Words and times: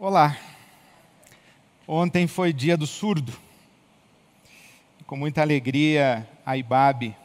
Olá. 0.00 0.38
Ontem 1.84 2.28
foi 2.28 2.52
dia 2.52 2.76
do 2.76 2.86
surdo. 2.86 3.32
Com 5.08 5.16
muita 5.16 5.40
alegria, 5.40 6.24
a 6.46 6.56
IBAB 6.56 7.16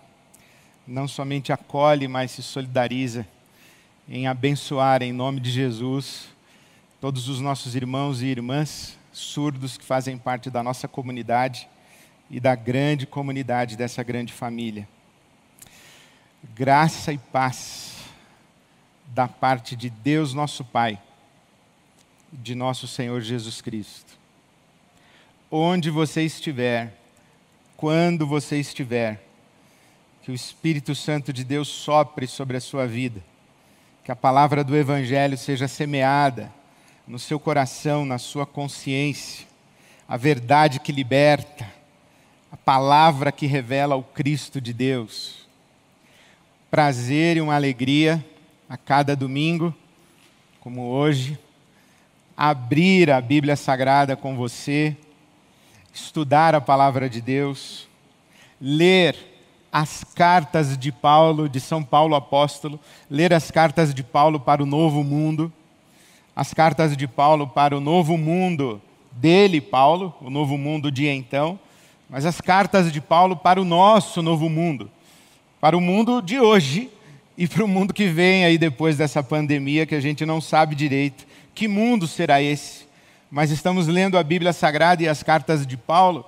não 0.87 1.07
somente 1.07 1.53
acolhe, 1.53 2.07
mas 2.07 2.31
se 2.31 2.41
solidariza 2.41 3.27
em 4.09 4.25
abençoar, 4.25 5.03
em 5.03 5.13
nome 5.13 5.39
de 5.39 5.51
Jesus, 5.51 6.29
todos 6.99 7.29
os 7.29 7.39
nossos 7.39 7.75
irmãos 7.75 8.23
e 8.23 8.25
irmãs 8.25 8.97
surdos 9.11 9.77
que 9.77 9.85
fazem 9.85 10.17
parte 10.17 10.49
da 10.49 10.63
nossa 10.63 10.87
comunidade 10.87 11.69
e 12.27 12.39
da 12.39 12.55
grande 12.55 13.05
comunidade 13.05 13.77
dessa 13.77 14.01
grande 14.01 14.33
família. 14.33 14.89
Graça 16.55 17.13
e 17.13 17.19
paz 17.19 17.97
da 19.09 19.27
parte 19.27 19.75
de 19.75 19.91
Deus 19.91 20.33
nosso 20.33 20.65
Pai, 20.65 20.99
de 22.41 22.55
nosso 22.55 22.87
Senhor 22.87 23.21
Jesus 23.21 23.61
Cristo. 23.61 24.17
Onde 25.51 25.89
você 25.89 26.23
estiver, 26.23 26.97
quando 27.77 28.25
você 28.25 28.59
estiver, 28.59 29.23
que 30.23 30.31
o 30.31 30.33
Espírito 30.33 30.95
Santo 30.95 31.31
de 31.31 31.43
Deus 31.43 31.67
sopre 31.67 32.25
sobre 32.25 32.57
a 32.57 32.61
sua 32.61 32.87
vida, 32.87 33.21
que 34.03 34.11
a 34.11 34.15
palavra 34.15 34.63
do 34.63 34.75
Evangelho 34.75 35.37
seja 35.37 35.67
semeada 35.67 36.51
no 37.07 37.19
seu 37.19 37.39
coração, 37.39 38.05
na 38.05 38.17
sua 38.17 38.45
consciência, 38.45 39.45
a 40.07 40.17
verdade 40.17 40.79
que 40.79 40.91
liberta, 40.91 41.69
a 42.51 42.57
palavra 42.57 43.31
que 43.31 43.45
revela 43.45 43.95
o 43.95 44.03
Cristo 44.03 44.61
de 44.61 44.73
Deus. 44.73 45.47
Prazer 46.71 47.37
e 47.37 47.41
uma 47.41 47.55
alegria 47.55 48.23
a 48.69 48.77
cada 48.77 49.15
domingo, 49.15 49.73
como 50.59 50.87
hoje, 50.87 51.37
abrir 52.35 53.11
a 53.11 53.21
Bíblia 53.21 53.55
Sagrada 53.55 54.15
com 54.15 54.35
você, 54.35 54.97
estudar 55.93 56.55
a 56.55 56.61
palavra 56.61 57.09
de 57.09 57.21
Deus, 57.21 57.87
ler 58.59 59.15
as 59.71 60.03
cartas 60.03 60.77
de 60.77 60.91
Paulo, 60.91 61.47
de 61.47 61.59
São 61.59 61.83
Paulo 61.83 62.15
apóstolo, 62.15 62.79
ler 63.09 63.33
as 63.33 63.51
cartas 63.51 63.93
de 63.93 64.03
Paulo 64.03 64.39
para 64.39 64.61
o 64.61 64.65
novo 64.65 65.03
mundo, 65.03 65.51
as 66.35 66.53
cartas 66.53 66.97
de 66.97 67.07
Paulo 67.07 67.47
para 67.47 67.77
o 67.77 67.79
novo 67.79 68.17
mundo 68.17 68.81
dele, 69.11 69.61
Paulo, 69.61 70.13
o 70.21 70.29
novo 70.29 70.57
mundo 70.57 70.91
de 70.91 71.07
então, 71.07 71.59
mas 72.09 72.25
as 72.25 72.41
cartas 72.41 72.91
de 72.91 72.99
Paulo 72.99 73.35
para 73.35 73.61
o 73.61 73.65
nosso 73.65 74.21
novo 74.21 74.49
mundo, 74.49 74.89
para 75.61 75.77
o 75.77 75.81
mundo 75.81 76.21
de 76.21 76.39
hoje 76.39 76.89
e 77.37 77.47
para 77.47 77.63
o 77.63 77.67
mundo 77.67 77.93
que 77.93 78.07
vem 78.07 78.45
aí 78.45 78.57
depois 78.57 78.97
dessa 78.97 79.23
pandemia, 79.23 79.85
que 79.85 79.95
a 79.95 80.01
gente 80.01 80.25
não 80.25 80.41
sabe 80.41 80.75
direito 80.75 81.25
que 81.53 81.67
mundo 81.67 82.07
será 82.07 82.41
esse. 82.41 82.87
Mas 83.29 83.51
estamos 83.51 83.87
lendo 83.87 84.17
a 84.17 84.23
Bíblia 84.23 84.53
Sagrada 84.53 85.01
e 85.01 85.07
as 85.07 85.23
cartas 85.23 85.65
de 85.65 85.75
Paulo, 85.75 86.25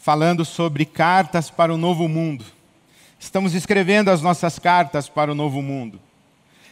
falando 0.00 0.44
sobre 0.44 0.84
cartas 0.84 1.50
para 1.50 1.72
o 1.72 1.76
novo 1.76 2.08
mundo. 2.08 2.44
Estamos 3.18 3.54
escrevendo 3.54 4.10
as 4.10 4.22
nossas 4.22 4.58
cartas 4.58 5.08
para 5.08 5.32
o 5.32 5.34
novo 5.34 5.60
mundo. 5.60 6.00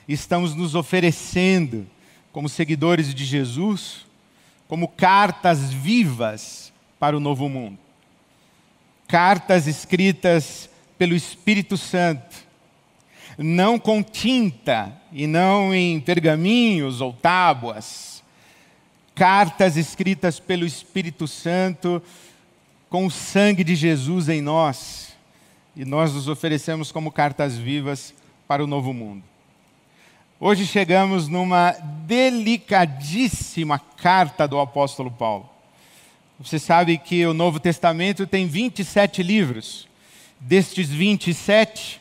Estamos 0.09 0.55
nos 0.55 0.75
oferecendo, 0.75 1.87
como 2.33 2.49
seguidores 2.49 3.15
de 3.15 3.25
Jesus, 3.25 4.07
como 4.67 4.89
cartas 4.89 5.71
vivas 5.71 6.73
para 6.99 7.17
o 7.17 7.21
novo 7.21 7.49
mundo. 7.49 7.79
Cartas 9.07 9.67
escritas 9.67 10.71
pelo 10.97 11.15
Espírito 11.15 11.77
Santo 11.77 12.48
não 13.45 13.79
com 13.79 14.03
tinta 14.03 14.93
e 15.13 15.27
não 15.27 15.73
em 15.73 16.01
pergaminhos 16.01 17.01
ou 17.01 17.13
tábuas. 17.13 18.23
Cartas 19.15 19.77
escritas 19.77 20.41
pelo 20.41 20.67
Espírito 20.67 21.27
Santo 21.29 22.03
com 22.91 23.07
o 23.07 23.11
sangue 23.11 23.63
de 23.63 23.77
Jesus 23.77 24.29
em 24.29 24.43
nós. 24.43 25.17
E 25.77 25.85
nós 25.85 26.13
nos 26.13 26.27
oferecemos 26.27 26.91
como 26.91 27.13
cartas 27.13 27.57
vivas 27.57 28.13
para 28.49 28.65
o 28.65 28.67
novo 28.67 28.93
mundo. 28.93 29.23
Hoje 30.41 30.67
chegamos 30.67 31.29
numa 31.29 31.73
delicadíssima 32.07 33.79
carta 33.79 34.47
do 34.49 34.59
apóstolo 34.59 35.11
Paulo. 35.11 35.49
Você 36.41 36.59
sabe 36.59 36.97
que 36.99 37.27
o 37.27 37.35
Novo 37.35 37.59
Testamento 37.59 38.27
tem 38.27 38.47
27 38.47 39.23
livros. 39.23 39.89
Destes 40.41 40.89
27, 40.89 42.01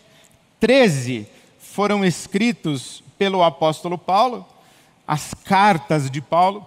13 0.59 1.27
foram 1.59 2.03
escritos 2.03 3.03
pelo 3.17 3.43
apóstolo 3.43 3.97
Paulo, 3.97 4.45
as 5.07 5.33
cartas 5.33 6.09
de 6.09 6.21
Paulo, 6.21 6.65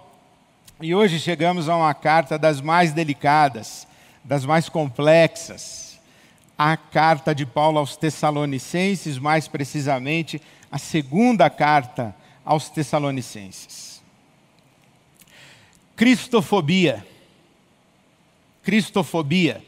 e 0.81 0.95
hoje 0.95 1.19
chegamos 1.19 1.69
a 1.69 1.75
uma 1.75 1.93
carta 1.93 2.39
das 2.39 2.61
mais 2.61 2.93
delicadas, 2.93 3.87
das 4.23 4.45
mais 4.45 4.69
complexas, 4.69 5.99
a 6.57 6.77
carta 6.77 7.35
de 7.35 7.45
Paulo 7.45 7.77
aos 7.79 7.97
Tessalonicenses, 7.97 9.17
mais 9.17 9.47
precisamente, 9.47 10.41
a 10.71 10.77
segunda 10.77 11.49
carta 11.49 12.15
aos 12.45 12.69
Tessalonicenses. 12.69 14.01
Cristofobia. 15.95 17.05
Cristofobia. 18.63 19.61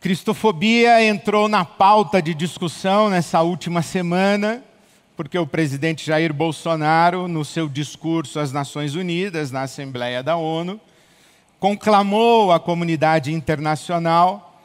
Cristofobia 0.00 1.04
entrou 1.04 1.46
na 1.46 1.62
pauta 1.62 2.22
de 2.22 2.32
discussão 2.32 3.10
nessa 3.10 3.42
última 3.42 3.82
semana, 3.82 4.64
porque 5.14 5.38
o 5.38 5.46
presidente 5.46 6.06
Jair 6.06 6.32
Bolsonaro, 6.32 7.28
no 7.28 7.44
seu 7.44 7.68
discurso 7.68 8.40
às 8.40 8.50
Nações 8.50 8.94
Unidas, 8.94 9.50
na 9.50 9.60
Assembleia 9.60 10.22
da 10.22 10.36
ONU, 10.36 10.80
conclamou 11.58 12.50
a 12.50 12.58
comunidade 12.58 13.30
internacional 13.30 14.58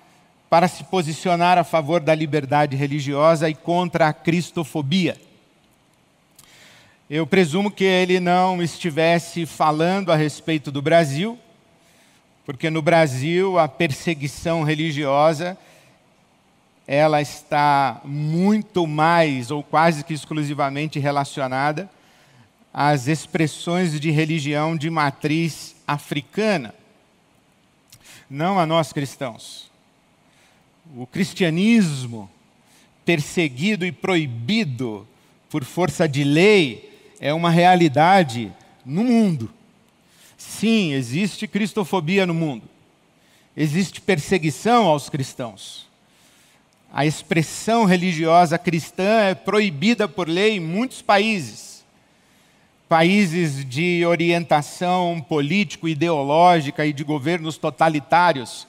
para 0.50 0.70
se 0.70 0.86
posicionar 0.86 1.58
a 1.58 1.66
favor 1.66 2.00
da 2.00 2.16
liberdade 2.16 2.78
religiosa 2.78 3.50
e 3.50 3.54
contra 3.54 4.08
a 4.08 4.14
cristofobia. 4.14 5.18
Eu 7.10 7.28
presumo 7.28 7.70
que 7.70 7.84
ele 7.84 8.22
não 8.22 8.64
estivesse 8.64 9.46
falando 9.46 10.14
a 10.14 10.16
respeito 10.16 10.72
do 10.72 10.82
Brasil, 10.82 11.38
porque 12.46 12.70
no 12.70 12.82
Brasil 12.82 13.58
a 13.58 13.68
perseguição 13.68 14.64
religiosa 14.64 15.58
ela 16.88 17.20
está 17.20 18.00
muito 18.06 18.86
mais 18.86 19.50
ou 19.50 19.64
quase 19.64 20.04
que 20.04 20.14
exclusivamente 20.14 21.00
relacionada 21.00 21.90
às 22.72 23.08
expressões 23.08 24.00
de 24.00 24.12
religião 24.12 24.78
de 24.78 24.90
matriz 24.90 25.76
africana, 25.88 26.76
não 28.30 28.60
a 28.60 28.66
nós 28.66 28.94
cristãos. 28.94 29.72
O 30.96 31.08
cristianismo 31.08 32.30
perseguido 33.04 33.86
e 33.86 33.92
proibido 33.92 35.08
por 35.50 35.64
força 35.64 36.08
de 36.08 36.24
lei 36.24 37.14
é 37.20 37.34
uma 37.34 37.50
realidade 37.50 38.52
no 38.86 39.04
mundo. 39.04 39.52
Sim, 40.48 40.94
existe 40.94 41.48
cristofobia 41.48 42.26
no 42.26 42.34
mundo. 42.34 42.64
Existe 43.58 44.00
perseguição 44.00 44.86
aos 44.86 45.10
cristãos. 45.10 45.88
A 46.94 47.06
expressão 47.06 47.84
religiosa 47.84 48.58
cristã 48.58 49.24
é 49.24 49.36
proibida 49.36 50.08
por 50.08 50.30
lei 50.30 50.58
em 50.58 50.60
muitos 50.60 51.02
países. 51.02 51.84
Países 52.88 53.66
de 53.66 54.06
orientação 54.06 55.20
político-ideológica 55.28 56.86
e 56.86 56.94
de 56.94 57.04
governos 57.04 57.58
totalitários, 57.58 58.66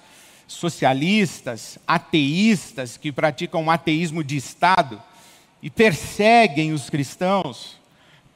socialistas, 0.48 1.78
ateístas, 1.87 2.97
que 2.97 3.12
praticam 3.12 3.62
um 3.62 3.70
ateísmo 3.70 4.25
de 4.25 4.37
Estado 4.37 5.00
e 5.62 5.70
perseguem 5.70 6.72
os 6.72 6.91
cristãos 6.91 7.76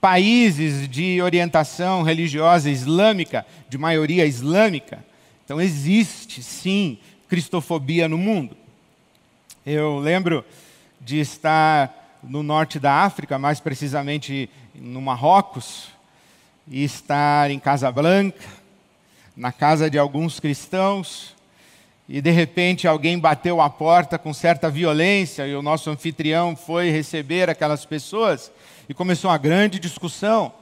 países 0.00 0.88
de 0.88 1.20
orientação 1.20 2.02
religiosa 2.02 2.70
islâmica, 2.70 3.46
de 3.68 3.76
maioria 3.76 4.24
islâmica. 4.24 5.04
Então 5.44 5.60
existe 5.60 6.42
sim 6.42 6.98
cristofobia 7.28 8.08
no 8.08 8.16
mundo. 8.16 8.56
Eu 9.64 9.98
lembro 9.98 10.44
de 11.00 11.20
estar 11.20 12.18
no 12.22 12.42
norte 12.42 12.78
da 12.78 12.92
África, 13.02 13.38
mais 13.38 13.60
precisamente 13.60 14.48
no 14.74 15.00
Marrocos, 15.00 15.88
e 16.68 16.84
estar 16.84 17.50
em 17.50 17.58
Casablanca, 17.58 18.44
na 19.36 19.52
casa 19.52 19.90
de 19.90 19.98
alguns 19.98 20.38
cristãos, 20.38 21.34
e 22.08 22.20
de 22.20 22.30
repente 22.30 22.88
alguém 22.88 23.18
bateu 23.18 23.60
a 23.60 23.70
porta 23.70 24.18
com 24.18 24.34
certa 24.34 24.68
violência 24.68 25.46
e 25.46 25.54
o 25.54 25.62
nosso 25.62 25.90
anfitrião 25.90 26.56
foi 26.56 26.90
receber 26.90 27.48
aquelas 27.48 27.84
pessoas 27.84 28.50
e 28.90 28.94
começou 28.94 29.30
uma 29.30 29.38
grande 29.38 29.78
discussão, 29.78 30.52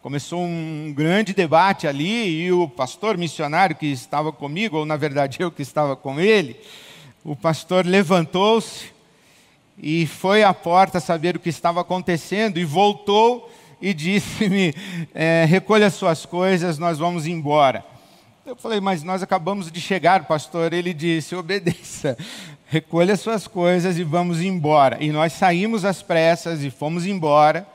começou 0.00 0.40
um 0.40 0.92
grande 0.94 1.34
debate 1.34 1.88
ali, 1.88 2.44
e 2.44 2.52
o 2.52 2.68
pastor 2.68 3.18
missionário 3.18 3.74
que 3.74 3.86
estava 3.86 4.30
comigo, 4.30 4.76
ou 4.76 4.86
na 4.86 4.96
verdade 4.96 5.38
eu 5.40 5.50
que 5.50 5.62
estava 5.62 5.96
com 5.96 6.20
ele, 6.20 6.56
o 7.24 7.34
pastor 7.34 7.84
levantou-se 7.84 8.92
e 9.76 10.06
foi 10.06 10.44
à 10.44 10.54
porta 10.54 11.00
saber 11.00 11.34
o 11.34 11.40
que 11.40 11.48
estava 11.48 11.80
acontecendo 11.80 12.56
e 12.60 12.64
voltou 12.64 13.52
e 13.80 13.92
disse-me: 13.92 14.72
é, 15.12 15.44
recolha 15.44 15.90
suas 15.90 16.24
coisas, 16.24 16.78
nós 16.78 17.00
vamos 17.00 17.26
embora. 17.26 17.84
Eu 18.46 18.54
falei, 18.54 18.80
mas 18.80 19.02
nós 19.02 19.24
acabamos 19.24 19.72
de 19.72 19.80
chegar, 19.80 20.24
pastor. 20.28 20.72
Ele 20.72 20.94
disse: 20.94 21.34
obedeça, 21.34 22.16
recolha 22.68 23.16
suas 23.16 23.48
coisas 23.48 23.98
e 23.98 24.04
vamos 24.04 24.40
embora. 24.40 24.98
E 25.02 25.10
nós 25.10 25.32
saímos 25.32 25.84
às 25.84 26.00
pressas 26.00 26.62
e 26.62 26.70
fomos 26.70 27.06
embora. 27.06 27.71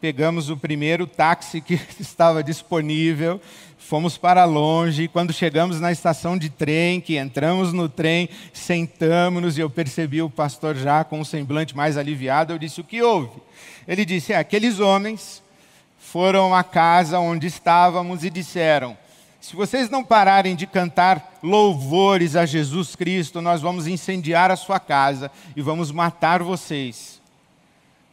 Pegamos 0.00 0.48
o 0.48 0.56
primeiro 0.56 1.06
táxi 1.06 1.60
que 1.60 1.74
estava 2.00 2.42
disponível, 2.42 3.38
fomos 3.76 4.16
para 4.16 4.46
longe. 4.46 5.02
E 5.02 5.08
quando 5.08 5.30
chegamos 5.30 5.78
na 5.78 5.92
estação 5.92 6.38
de 6.38 6.48
trem, 6.48 7.02
que 7.02 7.18
entramos 7.18 7.74
no 7.74 7.86
trem, 7.86 8.30
sentamos-nos 8.50 9.58
e 9.58 9.60
eu 9.60 9.68
percebi 9.68 10.22
o 10.22 10.30
pastor 10.30 10.74
já 10.74 11.04
com 11.04 11.20
um 11.20 11.24
semblante 11.24 11.76
mais 11.76 11.98
aliviado. 11.98 12.50
Eu 12.50 12.58
disse: 12.58 12.80
O 12.80 12.84
que 12.84 13.02
houve? 13.02 13.42
Ele 13.86 14.06
disse: 14.06 14.32
É, 14.32 14.38
aqueles 14.38 14.80
homens 14.80 15.42
foram 15.98 16.54
à 16.54 16.64
casa 16.64 17.18
onde 17.18 17.46
estávamos 17.46 18.24
e 18.24 18.30
disseram: 18.30 18.96
Se 19.38 19.54
vocês 19.54 19.90
não 19.90 20.02
pararem 20.02 20.56
de 20.56 20.66
cantar 20.66 21.38
louvores 21.42 22.36
a 22.36 22.46
Jesus 22.46 22.96
Cristo, 22.96 23.42
nós 23.42 23.60
vamos 23.60 23.86
incendiar 23.86 24.50
a 24.50 24.56
sua 24.56 24.80
casa 24.80 25.30
e 25.54 25.60
vamos 25.60 25.92
matar 25.92 26.42
vocês. 26.42 27.19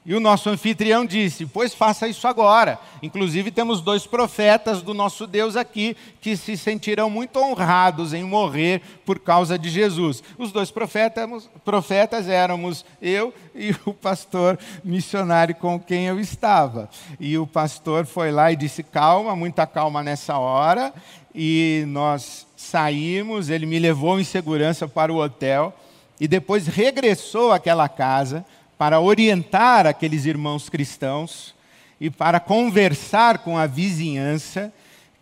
E 0.07 0.15
o 0.15 0.21
nosso 0.21 0.49
anfitrião 0.49 1.05
disse: 1.05 1.45
Pois 1.45 1.73
faça 1.73 2.07
isso 2.07 2.29
agora. 2.29 2.79
Inclusive, 3.03 3.51
temos 3.51 3.81
dois 3.81 4.07
profetas 4.07 4.81
do 4.81 4.93
nosso 4.93 5.27
Deus 5.27 5.57
aqui 5.57 5.97
que 6.21 6.37
se 6.37 6.55
sentirão 6.55 7.09
muito 7.09 7.37
honrados 7.37 8.13
em 8.13 8.23
morrer 8.23 8.81
por 9.05 9.19
causa 9.19 9.59
de 9.59 9.69
Jesus. 9.69 10.23
Os 10.37 10.53
dois 10.53 10.71
profetas, 10.71 11.49
profetas 11.65 12.29
éramos 12.29 12.85
eu 13.01 13.33
e 13.53 13.75
o 13.85 13.93
pastor 13.93 14.57
missionário 14.81 15.53
com 15.53 15.77
quem 15.77 16.05
eu 16.05 16.21
estava. 16.21 16.89
E 17.19 17.37
o 17.37 17.45
pastor 17.45 18.05
foi 18.05 18.31
lá 18.31 18.49
e 18.49 18.55
disse: 18.55 18.83
Calma, 18.83 19.35
muita 19.35 19.67
calma 19.67 20.01
nessa 20.01 20.37
hora. 20.37 20.93
E 21.35 21.83
nós 21.85 22.47
saímos, 22.55 23.49
ele 23.49 23.65
me 23.65 23.77
levou 23.77 24.17
em 24.17 24.23
segurança 24.23 24.87
para 24.87 25.11
o 25.11 25.17
hotel 25.17 25.73
e 26.17 26.27
depois 26.27 26.65
regressou 26.65 27.51
àquela 27.51 27.87
casa 27.87 28.45
para 28.77 28.99
orientar 28.99 29.87
aqueles 29.87 30.25
irmãos 30.25 30.69
cristãos 30.69 31.55
e 31.99 32.09
para 32.09 32.39
conversar 32.39 33.39
com 33.39 33.57
a 33.57 33.65
vizinhança 33.65 34.71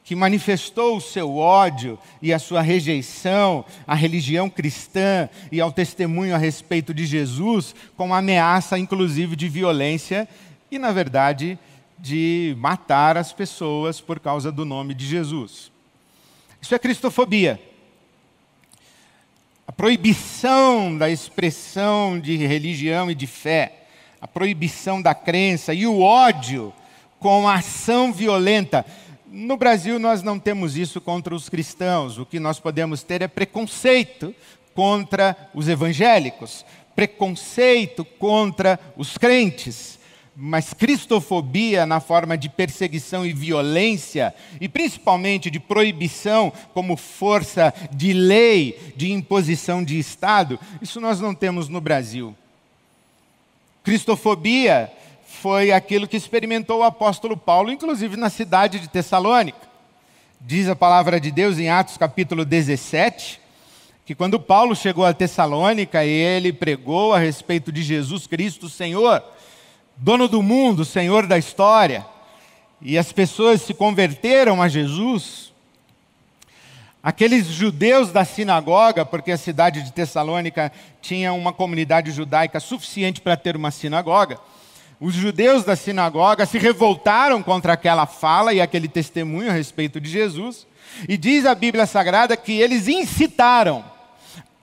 que 0.04 0.16
manifestou 0.16 0.98
o 0.98 1.02
seu 1.02 1.36
ódio 1.36 1.98
e 2.22 2.32
a 2.32 2.38
sua 2.38 2.62
rejeição 2.62 3.66
à 3.88 3.96
religião 3.96 4.50
cristã 4.50 5.28
e 5.52 5.60
ao 5.60 5.72
testemunho 5.72 6.36
a 6.36 6.38
respeito 6.38 6.94
de 6.94 7.06
Jesus, 7.08 7.74
com 7.98 8.14
ameaça, 8.14 8.78
inclusive, 8.78 9.36
de 9.36 9.50
violência 9.50 10.28
e, 10.70 10.78
na 10.78 10.92
verdade, 10.92 11.58
de 11.98 12.56
matar 12.60 13.18
as 13.18 13.34
pessoas 13.34 14.00
por 14.00 14.20
causa 14.20 14.52
do 14.52 14.64
nome 14.64 14.94
de 14.94 15.08
Jesus. 15.08 15.72
Isso 16.62 16.76
é 16.76 16.80
cristofobia 16.80 17.60
proibição 19.78 20.98
da 20.98 21.10
expressão 21.10 22.20
de 22.20 22.38
religião 22.38 23.12
e 23.12 23.16
de 23.16 23.28
fé, 23.28 23.86
a 24.22 24.28
proibição 24.28 25.02
da 25.02 25.14
crença 25.14 25.74
e 25.74 25.86
o 25.86 26.02
ódio 26.02 26.74
com 27.20 27.48
a 27.48 27.56
ação 27.56 28.14
violenta. 28.14 28.86
No 29.28 29.58
Brasil, 29.58 30.00
nós 30.00 30.24
não 30.24 30.40
temos 30.40 30.78
isso 30.78 31.02
contra 31.02 31.36
os 31.36 31.50
cristãos. 31.50 32.18
O 32.18 32.26
que 32.26 32.40
nós 32.40 32.60
podemos 32.60 33.04
ter 33.04 33.22
é 33.22 33.28
preconceito 33.28 34.34
contra 34.74 35.36
os 35.54 35.68
evangélicos, 35.68 36.66
preconceito 36.96 38.06
contra 38.06 38.80
os 38.96 39.18
crentes 39.18 40.00
mas 40.36 40.74
cristofobia 40.74 41.86
na 41.86 42.02
forma 42.02 42.38
de 42.38 42.50
perseguição 42.50 43.26
e 43.26 43.32
violência, 43.32 44.36
e 44.60 44.68
principalmente 44.68 45.50
de 45.50 45.60
proibição 45.60 46.52
como 46.74 46.98
força 46.98 47.74
de 47.92 48.12
lei, 48.12 48.94
de 48.98 49.12
imposição 49.12 49.84
de 49.84 49.98
Estado, 49.98 50.60
isso 50.82 51.00
nós 51.00 51.22
não 51.22 51.34
temos 51.34 51.70
no 51.70 51.80
Brasil. 51.80 52.36
Cristofobia 53.84 54.92
foi 55.26 55.72
aquilo 55.72 56.08
que 56.08 56.18
experimentou 56.18 56.80
o 56.80 56.84
apóstolo 56.84 57.38
Paulo, 57.38 57.72
inclusive 57.72 58.18
na 58.18 58.30
cidade 58.30 58.80
de 58.80 58.90
Tessalônica. 58.90 59.60
Diz 60.42 60.68
a 60.68 60.76
palavra 60.76 61.20
de 61.20 61.32
Deus 61.32 61.58
em 61.60 61.70
Atos 61.70 61.96
capítulo 61.96 62.44
17, 62.44 63.40
que 64.06 64.14
quando 64.14 64.40
Paulo 64.40 64.76
chegou 64.76 65.06
a 65.06 65.14
Tessalônica 65.14 66.04
e 66.04 66.10
ele 66.10 66.52
pregou 66.52 67.14
a 67.14 67.20
respeito 67.20 67.72
de 67.72 67.82
Jesus 67.82 68.28
Cristo, 68.28 68.70
Senhor, 68.70 69.24
dono 69.98 70.28
do 70.28 70.42
mundo, 70.42 70.84
senhor 70.84 71.26
da 71.26 71.38
história, 71.38 72.06
e 72.82 72.98
as 72.98 73.12
pessoas 73.12 73.62
se 73.62 73.74
converteram 73.74 74.62
a 74.62 74.68
Jesus, 74.68 75.54
aqueles 77.02 77.48
judeus 77.48 78.12
da 78.12 78.26
sinagoga, 78.26 79.06
porque 79.06 79.32
a 79.32 79.38
cidade 79.38 79.82
de 79.84 79.94
Tessalônica 79.94 80.72
tinha 81.02 81.32
uma 81.34 81.54
comunidade 81.54 82.12
judaica 82.12 82.60
suficiente 82.60 83.22
para 83.22 83.38
ter 83.38 83.56
uma 83.56 83.72
sinagoga, 83.72 84.40
os 85.00 85.14
judeus 85.14 85.64
da 85.64 85.76
sinagoga 85.76 86.46
se 86.46 86.58
revoltaram 86.58 87.44
contra 87.44 87.74
aquela 87.74 88.06
fala 88.06 88.54
e 88.54 88.62
aquele 88.62 88.88
testemunho 88.88 89.50
a 89.50 89.54
respeito 89.54 90.00
de 90.00 90.10
Jesus, 90.10 90.66
e 91.08 91.18
diz 91.18 91.46
a 91.46 91.54
Bíblia 91.54 91.86
Sagrada 91.86 92.38
que 92.38 92.54
eles 92.54 92.88
incitaram 92.88 93.84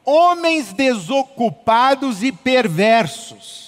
homens 0.05 0.73
desocupados 0.73 2.23
e 2.23 2.32
perversos 2.32 3.62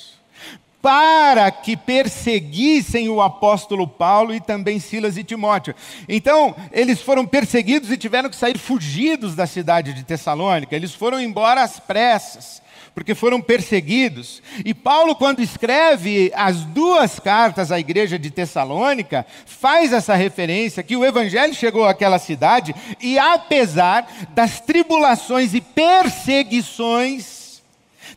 para 0.85 1.51
que 1.51 1.79
perseguissem 1.79 3.09
o 3.09 3.23
apóstolo 3.23 3.89
Paulo 3.89 4.35
e 4.35 4.39
também 4.39 4.79
Silas 4.79 5.17
e 5.17 5.25
Timóteo. 5.25 5.75
Então, 6.07 6.55
eles 6.71 7.01
foram 7.01 7.25
perseguidos 7.25 7.91
e 7.91 7.97
tiveram 7.97 8.29
que 8.29 8.37
sair 8.37 8.59
fugidos 8.59 9.35
da 9.35 9.47
cidade 9.47 9.95
de 9.95 10.05
Tessalônica. 10.05 10.77
Eles 10.77 10.93
foram 10.93 11.19
embora 11.19 11.63
às 11.63 11.81
pressas, 11.81 12.61
porque 12.95 13.15
foram 13.15 13.41
perseguidos. 13.41 14.43
E 14.63 14.75
Paulo, 14.75 15.17
quando 15.17 15.41
escreve 15.41 16.31
as 16.35 16.59
duas 16.65 17.19
cartas 17.19 17.73
à 17.73 17.81
igreja 17.81 18.19
de 18.19 18.31
Tessalônica, 18.31 19.25
faz 19.47 19.91
essa 19.91 20.15
referência 20.15 20.83
que 20.83 20.99
o 20.99 21.05
evangelho 21.07 21.55
chegou 21.55 21.87
àquela 21.87 22.19
cidade 22.19 22.75
e, 23.01 23.19
apesar 23.19 24.07
das 24.35 24.61
tribulações 24.61 25.55
e 25.55 25.63
perseguições, 25.63 27.34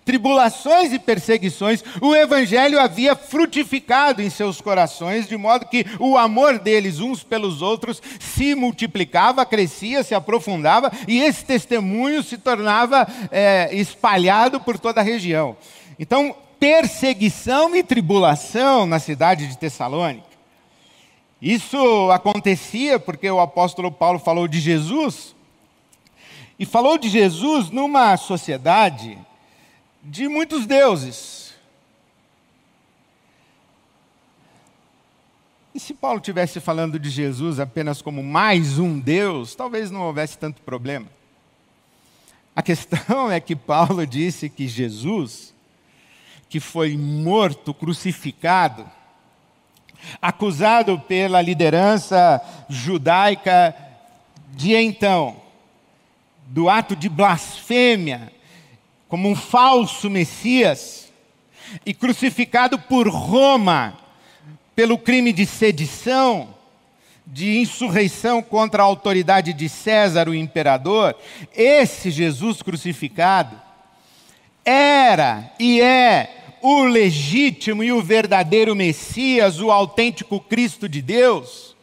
tribulações 0.07 0.93
e 0.93 0.97
perseguições, 0.97 1.83
o 2.01 2.15
evangelho 2.15 2.79
havia 2.79 3.13
frutificado 3.13 4.21
em 4.21 4.29
seus 4.29 4.61
corações, 4.61 5.27
de 5.27 5.35
modo 5.35 5.65
que 5.65 5.85
o 5.99 6.17
amor 6.17 6.59
deles 6.59 7.01
uns 7.01 7.23
pelos 7.23 7.61
outros 7.61 8.01
se 8.17 8.55
multiplicava, 8.55 9.45
crescia, 9.45 10.05
se 10.05 10.15
aprofundava, 10.15 10.89
e 11.09 11.19
esse 11.19 11.43
testemunho 11.43 12.23
se 12.23 12.37
tornava 12.37 13.05
é, 13.29 13.69
espalhado 13.73 14.61
por 14.61 14.79
toda 14.79 15.01
a 15.01 15.03
região. 15.03 15.57
Então, 15.99 16.33
perseguição 16.57 17.75
e 17.75 17.83
tribulação 17.83 18.85
na 18.85 18.99
cidade 18.99 19.45
de 19.45 19.57
Tessalônica. 19.57 20.25
Isso 21.41 22.09
acontecia 22.11 22.97
porque 22.97 23.29
o 23.29 23.41
apóstolo 23.41 23.91
Paulo 23.91 24.19
falou 24.19 24.47
de 24.47 24.61
Jesus, 24.61 25.35
e 26.57 26.65
falou 26.65 26.97
de 26.97 27.09
Jesus 27.09 27.69
numa 27.69 28.15
sociedade 28.15 29.17
de 30.09 30.29
muitos 30.29 30.65
deuses. 30.65 31.53
E 35.75 35.79
se 35.79 35.93
Paulo 35.93 36.19
tivesse 36.19 36.59
falando 36.61 36.97
de 36.97 37.09
Jesus 37.09 37.59
apenas 37.59 38.01
como 38.01 38.23
mais 38.23 38.79
um 38.79 38.97
Deus, 38.97 39.53
talvez 39.53 39.91
não 39.91 40.01
houvesse 40.01 40.37
tanto 40.37 40.61
problema. 40.61 41.07
A 42.55 42.63
questão 42.63 43.29
é 43.29 43.39
que 43.39 43.55
Paulo 43.55 44.07
disse 44.07 44.49
que 44.49 44.67
Jesus, 44.67 45.53
que 46.49 46.59
foi 46.59 46.97
morto, 46.97 47.73
crucificado, 47.73 48.89
acusado 50.21 50.97
pela 51.01 51.41
liderança 51.41 52.41
judaica 52.69 53.75
de 54.53 54.73
então, 54.73 55.35
do 56.47 56.69
ato 56.69 56.95
de 56.95 57.09
blasfêmia 57.09 58.31
como 59.07 59.29
um 59.29 59.35
falso 59.35 60.09
Messias 60.09 61.11
e 61.85 61.93
crucificado 61.93 62.77
por 62.79 63.07
Roma 63.07 63.97
pelo 64.75 64.97
crime 64.97 65.33
de 65.33 65.45
sedição, 65.45 66.53
de 67.25 67.57
insurreição 67.57 68.41
contra 68.41 68.83
a 68.83 68.85
autoridade 68.85 69.51
de 69.53 69.67
César, 69.67 70.29
o 70.29 70.35
imperador, 70.35 71.15
esse 71.55 72.11
Jesus 72.11 72.61
crucificado 72.61 73.59
era 74.63 75.51
e 75.59 75.81
é 75.81 76.57
o 76.61 76.83
legítimo 76.83 77.83
e 77.83 77.91
o 77.91 78.01
verdadeiro 78.01 78.75
Messias, 78.75 79.59
o 79.59 79.71
autêntico 79.71 80.39
Cristo 80.39 80.87
de 80.87 81.01
Deus, 81.01 81.75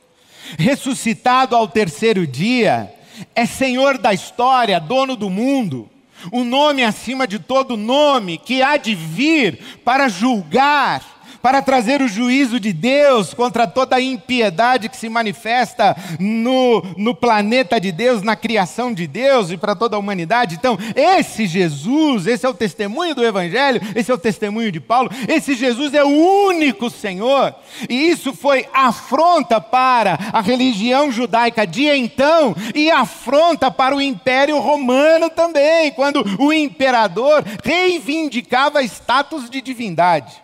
ressuscitado 0.59 1.57
ao 1.57 1.67
terceiro 1.67 2.27
dia, 2.27 2.93
é 3.35 3.47
Senhor 3.47 3.97
da 3.99 4.13
história, 4.13 4.79
dono 4.79 5.17
do 5.17 5.31
mundo 5.31 5.91
o 6.31 6.45
nome 6.45 6.85
acima 6.85 7.27
de 7.27 7.39
todo 7.39 7.77
nome, 7.77 8.39
que 8.39 8.63
há 8.63 8.77
de 8.77 8.95
vir 8.95 9.59
para 9.85 10.09
julgar, 10.09 11.14
para 11.45 11.61
trazer 11.61 12.01
o 12.01 12.09
juízo 12.09 12.59
de 12.59 12.73
Deus 12.73 13.35
contra 13.35 13.67
toda 13.67 13.97
a 13.97 14.01
impiedade 14.01 14.89
que 14.89 14.97
se 14.97 15.11
manifesta 15.11 15.95
no, 16.19 16.83
no 16.97 17.15
planeta 17.15 17.79
de 17.79 17.93
Deus, 17.93 18.23
na 18.23 18.35
criação 18.35 18.95
de 18.95 19.07
Deus 19.07 19.51
e 19.51 19.59
para 19.59 19.77
toda 19.77 19.95
a 19.95 19.99
humanidade. 19.99 20.55
Então, 20.55 20.79
esse 20.97 21.47
Jesus, 21.47 22.27
esse 22.27 22.47
é 22.47 22.49
o 22.49 22.55
testemunho 22.55 23.15
do 23.15 23.23
Evangelho, 23.23 23.79
esse 23.95 24.11
é 24.11 24.15
o 24.15 24.19
testemunho 24.19 24.73
de 24.73 24.81
Paulo, 24.81 25.11
esse 25.29 25.55
Jesus 25.55 25.93
é 25.93 26.03
o 26.03 26.47
único 26.47 26.89
Senhor, 26.89 27.55
e 27.91 28.09
isso 28.09 28.33
foi 28.33 28.67
afronta 28.73 29.61
para 29.61 30.19
a 30.33 30.41
religião 30.41 31.13
judaica 31.13 31.67
de 31.67 31.85
então 31.85 32.57
e 32.75 32.91
afronta 32.91 33.71
para 33.71 33.95
o 33.95 34.01
Império 34.01 34.59
Romano 34.61 35.29
também, 35.29 35.93
quando 35.93 36.25
o 36.39 36.51
imperador 36.55 37.45
reivindicava 37.63 38.83
status 38.83 39.51
de 39.51 39.61
divindade. 39.61 40.44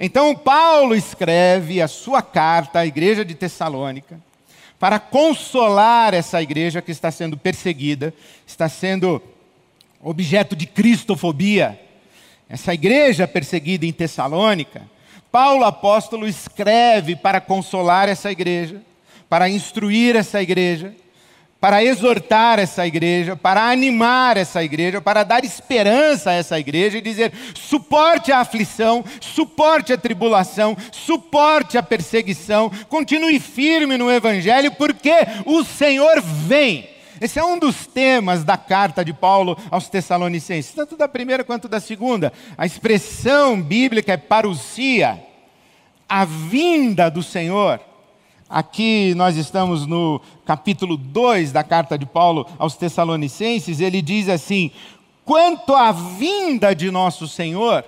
Então, 0.00 0.34
Paulo 0.34 0.94
escreve 0.94 1.80
a 1.80 1.88
sua 1.88 2.22
carta 2.22 2.80
à 2.80 2.86
igreja 2.86 3.24
de 3.24 3.34
Tessalônica 3.34 4.20
para 4.78 4.98
consolar 4.98 6.12
essa 6.12 6.42
igreja 6.42 6.82
que 6.82 6.90
está 6.90 7.10
sendo 7.10 7.36
perseguida, 7.36 8.12
está 8.46 8.68
sendo 8.68 9.22
objeto 10.02 10.54
de 10.54 10.66
cristofobia. 10.66 11.80
Essa 12.48 12.74
igreja 12.74 13.26
perseguida 13.26 13.86
em 13.86 13.92
Tessalônica, 13.92 14.82
Paulo 15.32 15.64
apóstolo 15.64 16.28
escreve 16.28 17.16
para 17.16 17.40
consolar 17.40 18.08
essa 18.08 18.30
igreja, 18.30 18.82
para 19.28 19.48
instruir 19.48 20.14
essa 20.14 20.42
igreja, 20.42 20.94
para 21.64 21.82
exortar 21.82 22.58
essa 22.58 22.86
igreja, 22.86 23.34
para 23.34 23.70
animar 23.70 24.36
essa 24.36 24.62
igreja, 24.62 25.00
para 25.00 25.24
dar 25.24 25.46
esperança 25.46 26.28
a 26.28 26.34
essa 26.34 26.60
igreja 26.60 26.98
e 26.98 27.00
dizer: 27.00 27.32
suporte 27.54 28.30
a 28.30 28.40
aflição, 28.40 29.02
suporte 29.18 29.90
a 29.90 29.96
tribulação, 29.96 30.76
suporte 30.92 31.78
a 31.78 31.82
perseguição, 31.82 32.70
continue 32.90 33.40
firme 33.40 33.96
no 33.96 34.12
Evangelho, 34.12 34.72
porque 34.72 35.14
o 35.46 35.64
Senhor 35.64 36.20
vem. 36.20 36.86
Esse 37.18 37.38
é 37.38 37.44
um 37.44 37.58
dos 37.58 37.86
temas 37.86 38.44
da 38.44 38.58
carta 38.58 39.02
de 39.02 39.14
Paulo 39.14 39.56
aos 39.70 39.88
Tessalonicenses, 39.88 40.74
tanto 40.74 40.98
da 40.98 41.08
primeira 41.08 41.44
quanto 41.44 41.66
da 41.66 41.80
segunda. 41.80 42.30
A 42.58 42.66
expressão 42.66 43.58
bíblica 43.62 44.12
é 44.12 44.18
parousia, 44.18 45.18
a 46.06 46.26
vinda 46.26 47.10
do 47.10 47.22
Senhor. 47.22 47.80
Aqui 48.54 49.14
nós 49.16 49.36
estamos 49.36 49.84
no 49.84 50.20
capítulo 50.46 50.96
2 50.96 51.50
da 51.50 51.64
carta 51.64 51.98
de 51.98 52.06
Paulo 52.06 52.46
aos 52.56 52.76
Tessalonicenses, 52.76 53.80
ele 53.80 54.00
diz 54.00 54.28
assim: 54.28 54.70
quanto 55.24 55.74
à 55.74 55.90
vinda 55.90 56.72
de 56.72 56.88
nosso 56.88 57.26
Senhor, 57.26 57.84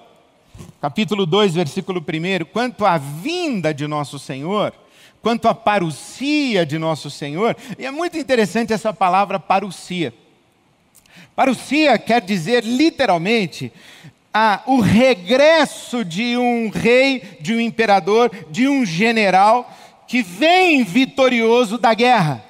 capítulo 0.80 1.25
2, 1.25 1.54
versículo 1.54 2.00
1, 2.00 2.46
quanto 2.46 2.85
à 2.85 2.99
vinda 2.99 3.73
de 3.73 3.87
nosso 3.87 4.18
Senhor, 4.18 4.75
quanto 5.23 5.46
à 5.46 5.54
parucia 5.54 6.66
de 6.66 6.78
nosso 6.78 7.11
Senhor, 7.11 7.56
e 7.78 7.87
é 7.87 7.90
muito 7.92 8.18
interessante 8.18 8.73
essa 8.73 8.92
palavra 8.92 9.38
parucia. 9.38 10.12
Parucia 11.37 11.96
quer 11.96 12.20
dizer 12.20 12.64
literalmente 12.64 13.73
o 14.66 14.80
regresso 14.80 16.04
de 16.04 16.37
um 16.37 16.70
rei, 16.70 17.38
de 17.40 17.54
um 17.54 17.61
imperador, 17.61 18.32
de 18.50 18.66
um 18.66 18.85
general 18.85 19.73
que 20.06 20.22
vem 20.22 20.84
vitorioso 20.84 21.78
da 21.78 21.92
guerra. 21.94 22.44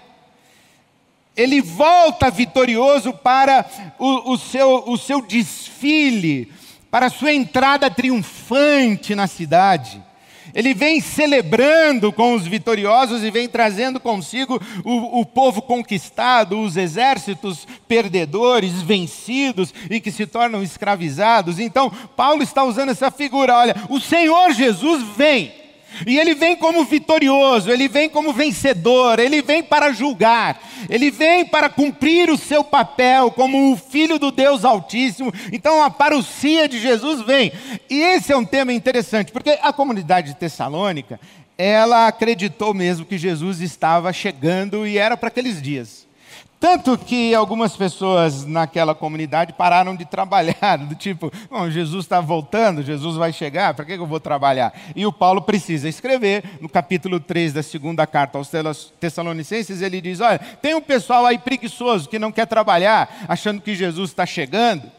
Ele 1.36 1.60
volta 1.60 2.30
vitorioso 2.30 3.12
para 3.12 3.66
o, 3.98 4.32
o, 4.32 4.38
seu, 4.38 4.84
o 4.86 4.96
seu 4.96 5.20
desfile, 5.20 6.50
para 6.90 7.06
a 7.06 7.10
sua 7.10 7.32
entrada 7.32 7.90
triunfante 7.90 9.14
na 9.14 9.26
cidade. 9.26 10.02
Ele 10.54 10.72
vem 10.72 11.02
celebrando 11.02 12.10
com 12.10 12.32
os 12.34 12.46
vitoriosos 12.46 13.22
e 13.22 13.30
vem 13.30 13.46
trazendo 13.46 14.00
consigo 14.00 14.58
o, 14.82 15.20
o, 15.20 15.26
povo 15.26 15.60
conquistado, 15.60 16.58
os 16.58 16.78
exércitos 16.78 17.68
perdedores, 17.86 18.80
vencidos 18.80 19.74
e 19.90 20.00
que 20.00 20.10
se 20.10 20.26
tornam 20.26 20.62
escravizados. 20.62 21.58
Então, 21.58 21.90
Paulo 22.16 22.42
está 22.42 22.64
usando 22.64 22.88
essa 22.88 23.10
figura: 23.10 23.54
olha, 23.54 23.76
o 23.90 24.00
Senhor 24.00 24.52
Jesus 24.52 25.02
vem 25.14 25.65
e 26.04 26.18
ele 26.18 26.34
vem 26.34 26.56
como 26.56 26.84
vitorioso, 26.84 27.70
ele 27.70 27.88
vem 27.88 28.08
como 28.08 28.32
vencedor, 28.32 29.18
ele 29.18 29.40
vem 29.40 29.62
para 29.62 29.92
julgar, 29.92 30.60
ele 30.88 31.10
vem 31.10 31.44
para 31.44 31.68
cumprir 31.68 32.30
o 32.30 32.36
seu 32.36 32.64
papel 32.64 33.30
como 33.30 33.72
o 33.72 33.76
filho 33.76 34.18
do 34.18 34.30
Deus 34.30 34.64
Altíssimo. 34.64 35.32
Então 35.52 35.82
a 35.82 35.90
parousia 35.90 36.68
de 36.68 36.80
Jesus 36.80 37.22
vem. 37.22 37.52
E 37.88 38.00
esse 38.00 38.32
é 38.32 38.36
um 38.36 38.44
tema 38.44 38.72
interessante, 38.72 39.30
porque 39.30 39.58
a 39.62 39.72
comunidade 39.72 40.28
de 40.28 40.36
Tessalônica, 40.36 41.20
ela 41.56 42.06
acreditou 42.06 42.74
mesmo 42.74 43.06
que 43.06 43.16
Jesus 43.16 43.60
estava 43.60 44.12
chegando 44.12 44.86
e 44.86 44.98
era 44.98 45.16
para 45.16 45.28
aqueles 45.28 45.62
dias. 45.62 46.05
Tanto 46.68 46.98
que 46.98 47.32
algumas 47.32 47.76
pessoas 47.76 48.44
naquela 48.44 48.92
comunidade 48.92 49.52
pararam 49.52 49.94
de 49.94 50.04
trabalhar, 50.04 50.76
do 50.84 50.96
tipo, 50.96 51.30
bom, 51.48 51.70
Jesus 51.70 52.04
está 52.04 52.20
voltando, 52.20 52.82
Jesus 52.82 53.14
vai 53.14 53.32
chegar, 53.32 53.72
para 53.72 53.84
que 53.84 53.92
eu 53.92 54.04
vou 54.04 54.18
trabalhar? 54.18 54.74
E 54.96 55.06
o 55.06 55.12
Paulo 55.12 55.40
precisa 55.42 55.88
escrever, 55.88 56.42
no 56.60 56.68
capítulo 56.68 57.20
3 57.20 57.52
da 57.52 57.62
segunda 57.62 58.04
carta 58.04 58.36
aos 58.36 58.50
Tessalonicenses, 58.98 59.80
ele 59.80 60.00
diz: 60.00 60.18
olha, 60.18 60.40
tem 60.40 60.74
um 60.74 60.80
pessoal 60.80 61.24
aí 61.24 61.38
preguiçoso 61.38 62.08
que 62.08 62.18
não 62.18 62.32
quer 62.32 62.48
trabalhar, 62.48 63.26
achando 63.28 63.62
que 63.62 63.72
Jesus 63.72 64.10
está 64.10 64.26
chegando, 64.26 64.90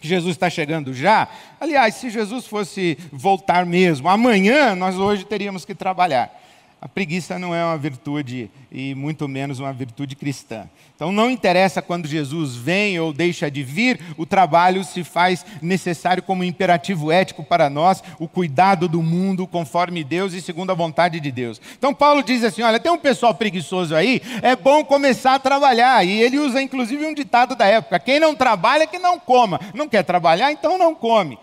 que 0.00 0.06
Jesus 0.06 0.36
está 0.36 0.48
chegando 0.48 0.94
já. 0.94 1.26
Aliás, 1.60 1.96
se 1.96 2.10
Jesus 2.10 2.46
fosse 2.46 2.96
voltar 3.10 3.66
mesmo, 3.66 4.08
amanhã 4.08 4.76
nós 4.76 4.96
hoje 4.96 5.24
teríamos 5.24 5.64
que 5.64 5.74
trabalhar. 5.74 6.45
A 6.78 6.86
preguiça 6.86 7.38
não 7.38 7.54
é 7.54 7.64
uma 7.64 7.78
virtude 7.78 8.50
e 8.70 8.94
muito 8.94 9.26
menos 9.26 9.58
uma 9.58 9.72
virtude 9.72 10.14
cristã. 10.14 10.68
Então 10.94 11.10
não 11.10 11.30
interessa 11.30 11.80
quando 11.80 12.06
Jesus 12.06 12.54
vem 12.54 13.00
ou 13.00 13.14
deixa 13.14 13.50
de 13.50 13.62
vir, 13.62 13.98
o 14.18 14.26
trabalho 14.26 14.84
se 14.84 15.02
faz 15.02 15.44
necessário 15.62 16.22
como 16.22 16.44
imperativo 16.44 17.10
ético 17.10 17.42
para 17.42 17.70
nós, 17.70 18.02
o 18.18 18.28
cuidado 18.28 18.88
do 18.88 19.02
mundo 19.02 19.46
conforme 19.46 20.04
Deus 20.04 20.34
e 20.34 20.42
segundo 20.42 20.70
a 20.70 20.74
vontade 20.74 21.18
de 21.18 21.32
Deus. 21.32 21.60
Então 21.78 21.94
Paulo 21.94 22.22
diz 22.22 22.44
assim: 22.44 22.60
olha, 22.60 22.78
tem 22.78 22.92
um 22.92 22.98
pessoal 22.98 23.34
preguiçoso 23.34 23.96
aí, 23.96 24.20
é 24.42 24.54
bom 24.54 24.84
começar 24.84 25.34
a 25.34 25.38
trabalhar. 25.38 26.04
E 26.04 26.20
ele 26.20 26.38
usa 26.38 26.60
inclusive 26.60 27.06
um 27.06 27.14
ditado 27.14 27.56
da 27.56 27.66
época: 27.66 27.98
quem 27.98 28.20
não 28.20 28.34
trabalha, 28.34 28.86
que 28.86 28.98
não 28.98 29.18
coma. 29.18 29.58
Não 29.74 29.88
quer 29.88 30.02
trabalhar, 30.02 30.52
então 30.52 30.76
não 30.76 30.94
come. 30.94 31.38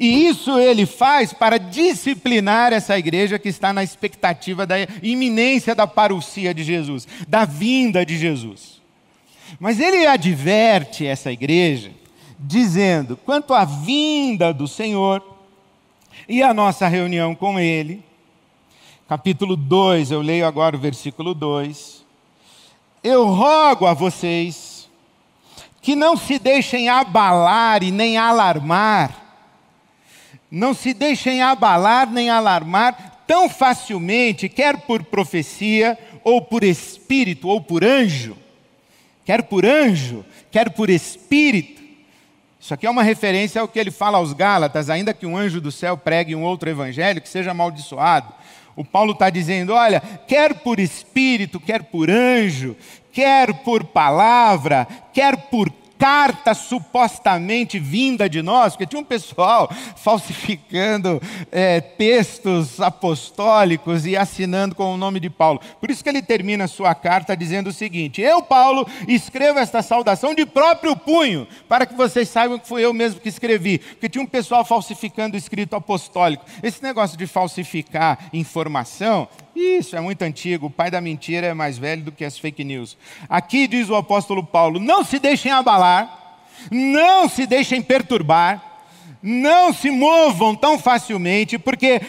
E 0.00 0.26
isso 0.26 0.58
ele 0.58 0.86
faz 0.86 1.30
para 1.30 1.58
disciplinar 1.58 2.72
essa 2.72 2.98
igreja 2.98 3.38
que 3.38 3.50
está 3.50 3.70
na 3.70 3.84
expectativa 3.84 4.66
da 4.66 4.76
iminência 5.02 5.74
da 5.74 5.86
parousia 5.86 6.54
de 6.54 6.64
Jesus, 6.64 7.06
da 7.28 7.44
vinda 7.44 8.04
de 8.06 8.16
Jesus. 8.16 8.80
Mas 9.58 9.78
ele 9.78 10.06
adverte 10.06 11.04
essa 11.04 11.30
igreja, 11.30 11.90
dizendo: 12.38 13.14
quanto 13.14 13.52
à 13.52 13.66
vinda 13.66 14.54
do 14.54 14.66
Senhor 14.66 15.22
e 16.26 16.42
a 16.42 16.54
nossa 16.54 16.88
reunião 16.88 17.34
com 17.34 17.60
Ele, 17.60 18.02
capítulo 19.06 19.54
2, 19.54 20.12
eu 20.12 20.22
leio 20.22 20.46
agora 20.46 20.76
o 20.76 20.80
versículo 20.80 21.34
2. 21.34 22.06
Eu 23.04 23.26
rogo 23.26 23.86
a 23.86 23.92
vocês 23.92 24.88
que 25.82 25.94
não 25.94 26.16
se 26.16 26.38
deixem 26.38 26.88
abalar 26.88 27.82
e 27.82 27.90
nem 27.90 28.16
alarmar 28.16 29.19
não 30.50 30.74
se 30.74 30.92
deixem 30.92 31.42
abalar 31.42 32.10
nem 32.10 32.28
alarmar 32.28 33.22
tão 33.26 33.48
facilmente, 33.48 34.48
quer 34.48 34.78
por 34.78 35.04
profecia, 35.04 35.96
ou 36.24 36.42
por 36.42 36.64
espírito, 36.64 37.48
ou 37.48 37.60
por 37.60 37.84
anjo, 37.84 38.36
quer 39.24 39.44
por 39.44 39.64
anjo, 39.64 40.24
quer 40.50 40.70
por 40.70 40.90
espírito. 40.90 41.80
Isso 42.58 42.74
aqui 42.74 42.86
é 42.86 42.90
uma 42.90 43.02
referência 43.02 43.60
ao 43.60 43.68
que 43.68 43.78
ele 43.78 43.90
fala 43.90 44.18
aos 44.18 44.32
Gálatas, 44.32 44.90
ainda 44.90 45.14
que 45.14 45.24
um 45.24 45.36
anjo 45.36 45.60
do 45.60 45.72
céu 45.72 45.96
pregue 45.96 46.34
um 46.34 46.42
outro 46.42 46.68
evangelho 46.68 47.22
que 47.22 47.28
seja 47.28 47.52
amaldiçoado. 47.52 48.34
O 48.76 48.84
Paulo 48.84 49.12
está 49.12 49.30
dizendo: 49.30 49.72
olha, 49.72 50.00
quer 50.26 50.54
por 50.54 50.78
espírito, 50.78 51.58
quer 51.58 51.84
por 51.84 52.10
anjo, 52.10 52.76
quer 53.12 53.54
por 53.62 53.84
palavra, 53.84 54.86
quer 55.12 55.36
por 55.36 55.70
carta 56.00 56.54
supostamente 56.54 57.78
vinda 57.78 58.26
de 58.26 58.40
nós, 58.40 58.72
porque 58.72 58.86
tinha 58.86 59.02
um 59.02 59.04
pessoal 59.04 59.70
falsificando 59.96 61.20
é, 61.52 61.78
textos 61.78 62.80
apostólicos 62.80 64.06
e 64.06 64.16
assinando 64.16 64.74
com 64.74 64.94
o 64.94 64.96
nome 64.96 65.20
de 65.20 65.28
Paulo. 65.28 65.60
Por 65.78 65.90
isso 65.90 66.02
que 66.02 66.08
ele 66.08 66.22
termina 66.22 66.64
a 66.64 66.68
sua 66.68 66.94
carta 66.94 67.36
dizendo 67.36 67.66
o 67.66 67.72
seguinte: 67.72 68.22
Eu, 68.22 68.40
Paulo, 68.40 68.88
escrevo 69.06 69.58
esta 69.58 69.82
saudação 69.82 70.34
de 70.34 70.46
próprio 70.46 70.96
punho, 70.96 71.46
para 71.68 71.84
que 71.84 71.94
vocês 71.94 72.30
saibam 72.30 72.58
que 72.58 72.66
fui 72.66 72.82
eu 72.82 72.94
mesmo 72.94 73.20
que 73.20 73.28
escrevi, 73.28 73.78
porque 73.78 74.08
tinha 74.08 74.24
um 74.24 74.26
pessoal 74.26 74.64
falsificando 74.64 75.34
o 75.34 75.38
escrito 75.38 75.76
apostólico. 75.76 76.46
Esse 76.62 76.82
negócio 76.82 77.18
de 77.18 77.26
falsificar 77.26 78.30
informação 78.32 79.28
isso 79.60 79.96
é 79.96 80.00
muito 80.00 80.22
antigo. 80.22 80.66
O 80.66 80.70
pai 80.70 80.90
da 80.90 81.00
mentira 81.00 81.48
é 81.48 81.54
mais 81.54 81.78
velho 81.78 82.02
do 82.02 82.12
que 82.12 82.24
as 82.24 82.38
fake 82.38 82.64
news. 82.64 82.96
Aqui 83.28 83.66
diz 83.66 83.88
o 83.88 83.96
apóstolo 83.96 84.44
Paulo: 84.44 84.80
não 84.80 85.04
se 85.04 85.18
deixem 85.18 85.52
abalar, 85.52 86.38
não 86.70 87.28
se 87.28 87.46
deixem 87.46 87.80
perturbar, 87.82 88.84
não 89.22 89.72
se 89.72 89.90
movam 89.90 90.54
tão 90.54 90.78
facilmente, 90.78 91.58
porque 91.58 92.00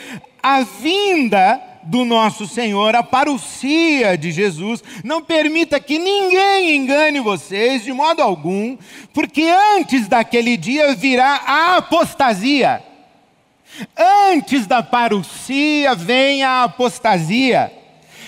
a 0.41 0.61
vinda 0.61 1.61
do 1.83 2.05
nosso 2.05 2.47
Senhor, 2.47 2.95
a 2.95 3.03
parousia 3.03 4.17
de 4.17 4.31
Jesus, 4.31 4.83
não 5.03 5.21
permita 5.21 5.79
que 5.79 5.97
ninguém 5.97 6.75
engane 6.75 7.19
vocês 7.19 7.83
de 7.83 7.91
modo 7.91 8.21
algum, 8.21 8.77
porque 9.13 9.43
antes 9.77 10.07
daquele 10.07 10.57
dia 10.57 10.93
virá 10.95 11.41
a 11.45 11.77
apostasia. 11.77 12.90
Antes 13.97 14.67
da 14.67 14.83
parousia 14.83 15.95
vem 15.95 16.43
a 16.43 16.63
apostasia. 16.63 17.71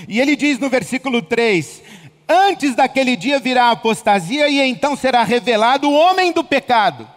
E 0.08 0.20
ele 0.20 0.36
diz 0.36 0.60
no 0.60 0.70
versículo 0.70 1.22
3: 1.22 1.82
Antes 2.28 2.76
daquele 2.76 3.16
dia 3.16 3.40
virá 3.40 3.66
a 3.66 3.72
apostasia, 3.72 4.48
e 4.48 4.60
então 4.60 4.96
será 4.96 5.24
revelado 5.24 5.90
o 5.90 5.94
homem 5.94 6.32
do 6.32 6.44
pecado, 6.44 7.08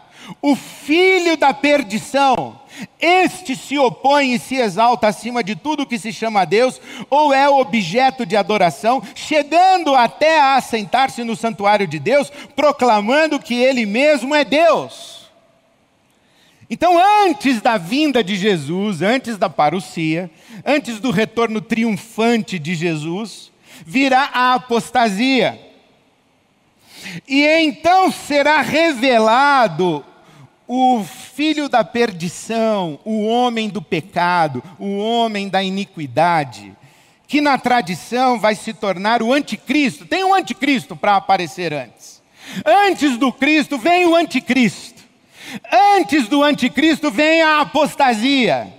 o 0.43 0.55
filho 0.55 1.37
da 1.37 1.55
perdição. 1.55 2.61
Este 3.01 3.57
se 3.57 3.79
opõe 3.79 4.35
e 4.35 4.39
se 4.39 4.57
exalta 4.57 5.09
acima 5.09 5.43
de 5.43 5.57
tudo 5.57 5.87
que 5.87 5.99
se 5.99 6.13
chama 6.13 6.45
Deus, 6.45 6.79
ou 7.09 7.33
é 7.33 7.49
objeto 7.49 8.27
de 8.27 8.37
adoração, 8.37 9.03
chegando 9.15 9.95
até 9.95 10.39
a 10.39 10.57
assentar-se 10.57 11.25
no 11.25 11.35
santuário 11.35 11.87
de 11.87 11.99
Deus, 11.99 12.31
proclamando 12.55 13.39
que 13.39 13.55
ele 13.55 13.87
mesmo 13.87 14.35
é 14.35 14.45
Deus. 14.45 15.16
Então, 16.69 16.99
antes 17.25 17.61
da 17.61 17.79
vinda 17.79 18.25
de 18.25 18.35
Jesus, 18.35 19.01
antes 19.01 19.39
da 19.39 19.49
parousia, 19.49 20.31
antes 20.65 20.99
do 20.99 21.11
retorno 21.11 21.61
triunfante 21.61 22.59
de 22.59 22.75
Jesus, 22.75 23.53
virá 23.85 24.31
a 24.33 24.55
apostasia. 24.55 25.61
E 27.29 27.45
então 27.45 28.11
será 28.11 28.61
revelado 28.61 30.05
o 30.67 31.05
filho 31.05 31.69
da 31.69 31.85
perdição, 31.85 32.99
o 33.05 33.25
homem 33.27 33.69
do 33.69 33.81
pecado, 33.81 34.63
o 34.79 34.99
homem 34.99 35.49
da 35.49 35.63
iniquidade, 35.63 36.75
que 37.29 37.41
na 37.41 37.57
tradição 37.57 38.41
vai 38.41 38.57
se 38.57 38.73
tornar 38.73 39.23
o 39.23 39.33
anticristo. 39.33 40.05
Tem 40.05 40.25
um 40.25 40.35
anticristo 40.35 40.97
para 40.97 41.17
aparecer 41.17 41.73
antes. 41.73 42.21
Antes 42.65 43.17
do 43.17 43.33
Cristo 43.33 43.79
vem 43.79 44.07
o 44.07 44.17
anticristo. 44.17 44.96
Antes 45.97 46.29
do 46.29 46.43
anticristo 46.43 47.11
vem 47.11 47.43
a 47.43 47.61
apostasia. 47.61 48.73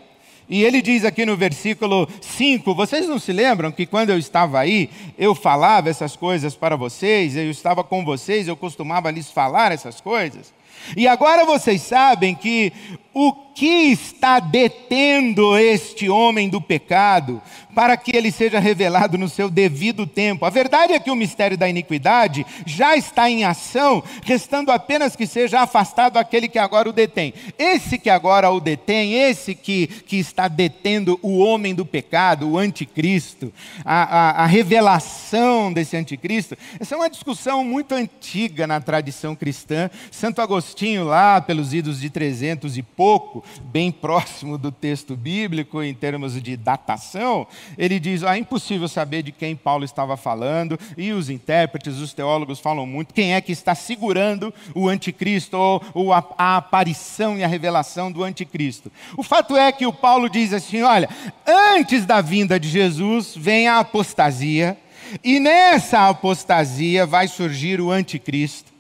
E 0.50 0.64
ele 0.64 0.82
diz 0.82 1.04
aqui 1.04 1.26
no 1.26 1.36
versículo 1.36 2.08
5: 2.22 2.74
Vocês 2.74 3.08
não 3.08 3.20
se 3.20 3.34
lembram 3.34 3.72
que 3.72 3.86
quando 3.86 4.12
eu 4.12 4.18
estava 4.18 4.60
aí, 4.60 4.90
eu 5.18 5.36
falava 5.36 5.90
essas 5.90 6.16
coisas 6.16 6.56
para 6.56 6.78
vocês, 6.78 7.36
eu 7.36 7.52
estava 7.52 7.84
com 7.84 8.06
vocês, 8.06 8.48
eu 8.48 8.56
costumava 8.56 9.12
lhes 9.12 9.30
falar 9.30 9.72
essas 9.72 10.00
coisas? 10.00 10.54
E 10.96 11.08
agora 11.08 11.44
vocês 11.44 11.82
sabem 11.82 12.34
que 12.34 12.72
o 13.20 13.34
que 13.58 13.92
está 13.92 14.40
detendo 14.40 15.58
este 15.58 16.08
homem 16.08 16.48
do 16.48 16.62
pecado 16.62 17.42
para 17.74 17.98
que 17.98 18.16
ele 18.16 18.32
seja 18.32 18.60
revelado 18.60 19.20
no 19.20 19.30
seu 19.30 19.52
devido 19.52 20.08
tempo. 20.08 20.46
A 20.46 20.50
verdade 20.50 20.94
é 20.94 21.00
que 21.00 21.12
o 21.12 21.16
mistério 21.16 21.58
da 21.58 21.70
iniquidade 21.70 22.46
já 22.66 22.96
está 22.96 23.30
em 23.30 23.44
ação, 23.44 24.04
restando 24.24 24.72
apenas 24.72 25.16
que 25.16 25.26
seja 25.28 25.62
afastado 25.62 26.18
aquele 26.18 26.48
que 26.48 26.58
agora 26.58 26.90
o 26.90 26.94
detém. 26.94 27.36
Esse 27.58 28.00
que 28.00 28.10
agora 28.10 28.50
o 28.52 28.60
detém, 28.60 29.14
esse 29.14 29.54
que, 29.54 29.88
que 29.88 30.18
está 30.18 30.48
detendo 30.48 31.20
o 31.22 31.38
homem 31.38 31.74
do 31.74 31.86
pecado, 31.86 32.50
o 32.50 32.58
anticristo, 32.58 33.54
a, 33.86 34.04
a, 34.04 34.44
a 34.44 34.46
revelação 34.48 35.72
desse 35.74 35.96
anticristo, 35.98 36.58
essa 36.80 36.96
é 36.96 36.98
uma 36.98 37.10
discussão 37.10 37.64
muito 37.64 37.94
antiga 37.94 38.66
na 38.66 38.80
tradição 38.80 39.36
cristã. 39.36 39.90
Santo 40.12 40.42
Agostinho, 40.42 41.06
lá 41.06 41.42
pelos 41.42 41.74
idos 41.76 42.02
de 42.02 42.10
300 42.10 42.78
e 42.78 42.84
pouco, 43.08 43.42
bem 43.62 43.90
próximo 43.90 44.58
do 44.58 44.70
texto 44.70 45.16
bíblico 45.16 45.82
em 45.82 45.94
termos 45.94 46.42
de 46.44 46.58
datação, 46.58 47.48
ele 47.78 48.02
diz: 48.02 48.22
ah, 48.22 48.36
é 48.36 48.40
impossível 48.40 48.86
saber 48.86 49.24
de 49.24 49.32
quem 49.32 49.56
Paulo 49.56 49.86
estava 49.86 50.18
falando, 50.18 50.78
e 50.98 51.14
os 51.14 51.30
intérpretes, 51.30 52.00
os 52.00 52.14
teólogos 52.14 52.60
falam 52.60 52.86
muito, 52.86 53.14
quem 53.14 53.34
é 53.34 53.40
que 53.40 53.54
está 53.54 53.74
segurando 53.74 54.54
o 54.76 54.90
anticristo, 54.90 55.56
ou, 55.56 55.82
ou 55.94 56.12
a, 56.12 56.22
a 56.38 56.58
aparição 56.58 57.38
e 57.38 57.46
a 57.46 57.48
revelação 57.48 58.12
do 58.12 58.26
anticristo. 58.26 58.92
O 59.16 59.24
fato 59.24 59.56
é 59.56 59.72
que 59.72 59.86
o 59.86 59.94
Paulo 59.94 60.30
diz 60.30 60.52
assim: 60.52 60.82
olha, 60.82 61.08
antes 61.48 62.06
da 62.06 62.20
vinda 62.20 62.60
de 62.60 62.68
Jesus 62.68 63.36
vem 63.38 63.70
a 63.70 63.80
apostasia, 63.80 64.78
e 65.24 65.40
nessa 65.40 66.10
apostasia 66.10 67.06
vai 67.06 67.30
surgir 67.30 67.80
o 67.80 67.90
anticristo. 67.90 68.76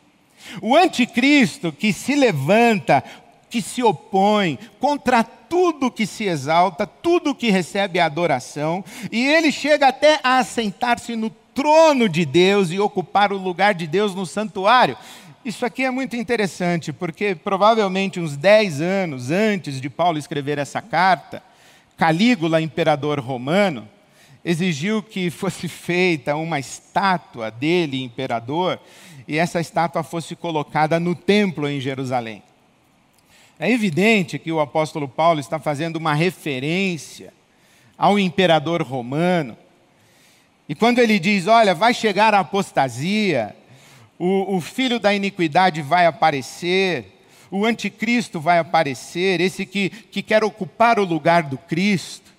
O 0.61 0.75
anticristo 0.75 1.71
que 1.71 1.93
se 1.93 2.13
levanta 2.13 3.03
que 3.49 3.61
se 3.61 3.81
opõe 3.81 4.59
contra 4.79 5.23
tudo 5.23 5.91
que 5.91 6.05
se 6.05 6.25
exalta, 6.25 6.85
tudo 6.85 7.35
que 7.35 7.49
recebe 7.49 7.99
adoração, 7.99 8.83
e 9.11 9.25
ele 9.25 9.51
chega 9.51 9.87
até 9.87 10.19
a 10.23 10.39
assentar-se 10.39 11.15
no 11.15 11.29
trono 11.53 12.07
de 12.07 12.25
Deus 12.25 12.71
e 12.71 12.79
ocupar 12.79 13.31
o 13.31 13.37
lugar 13.37 13.73
de 13.73 13.87
Deus 13.87 14.13
no 14.13 14.25
santuário. 14.25 14.97
Isso 15.43 15.65
aqui 15.65 15.83
é 15.83 15.89
muito 15.89 16.15
interessante, 16.15 16.91
porque 16.91 17.33
provavelmente 17.33 18.19
uns 18.19 18.35
10 18.35 18.81
anos 18.81 19.31
antes 19.31 19.79
de 19.79 19.89
Paulo 19.89 20.17
escrever 20.17 20.57
essa 20.57 20.81
carta, 20.81 21.41
Calígula, 21.95 22.61
imperador 22.61 23.19
romano, 23.19 23.87
exigiu 24.43 25.01
que 25.01 25.29
fosse 25.29 25.67
feita 25.69 26.35
uma 26.35 26.59
estátua 26.59 27.49
dele, 27.49 28.03
imperador, 28.03 28.79
e 29.27 29.37
essa 29.37 29.59
estátua 29.59 30.03
fosse 30.03 30.35
colocada 30.35 30.99
no 30.99 31.15
templo 31.15 31.67
em 31.67 31.79
Jerusalém. 31.79 32.43
É 33.59 33.71
evidente 33.71 34.37
que 34.37 34.51
o 34.51 34.59
apóstolo 34.59 35.07
Paulo 35.07 35.39
está 35.39 35.57
fazendo 35.57 35.95
uma 35.95 36.13
referência 36.13 37.33
ao 37.97 38.19
imperador 38.19 38.83
romano. 38.83 39.57
E 40.69 40.75
quando 40.75 40.99
ele 40.99 41.17
diz: 41.17 41.47
Olha, 41.47 41.73
vai 41.73 41.93
chegar 41.93 42.35
a 42.35 42.39
apostasia, 42.39 43.55
o, 44.19 44.57
o 44.57 44.61
filho 44.61 44.99
da 44.99 45.11
iniquidade 45.13 45.81
vai 45.81 46.05
aparecer, 46.05 47.23
o 47.49 47.65
anticristo 47.65 48.39
vai 48.39 48.59
aparecer, 48.59 49.41
esse 49.41 49.65
que, 49.65 49.89
que 49.89 50.21
quer 50.21 50.43
ocupar 50.43 50.99
o 50.99 51.05
lugar 51.05 51.43
do 51.43 51.57
Cristo. 51.57 52.31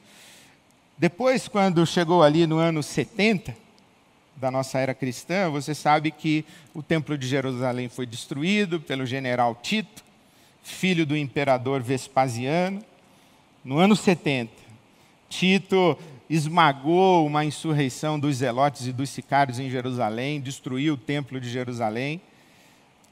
Depois, 0.97 1.49
quando 1.49 1.85
chegou 1.87 2.23
ali 2.23 2.47
no 2.47 2.59
ano 2.59 2.81
70 2.81 3.57
da 4.37 4.53
nossa 4.53 4.79
era 4.79 4.95
cristã, 4.95 5.51
você 5.51 5.75
sabe 5.75 6.13
que 6.13 6.45
o 6.73 6.81
templo 6.81 7.19
de 7.19 7.27
Jerusalém 7.27 7.89
foi 7.89 8.07
destruído 8.07 8.79
pelo 8.79 9.05
general 9.05 9.59
Tito 9.61 10.08
filho 10.69 11.05
do 11.07 11.17
imperador 11.17 11.83
Vespasiano. 11.83 12.83
No 13.65 13.79
ano 13.79 13.97
70, 13.97 14.53
Tito 15.29 15.99
esmagou 16.29 17.27
uma 17.27 17.45
insurreição 17.45 18.19
dos 18.19 18.37
zelotes 18.37 18.87
e 18.87 18.93
dos 18.93 19.11
sicários 19.11 19.59
em 19.59 19.71
Jerusalém, 19.71 20.41
destruiu 20.41 20.95
o 20.95 20.99
templo 20.99 21.41
de 21.41 21.51
Jerusalém. 21.51 22.21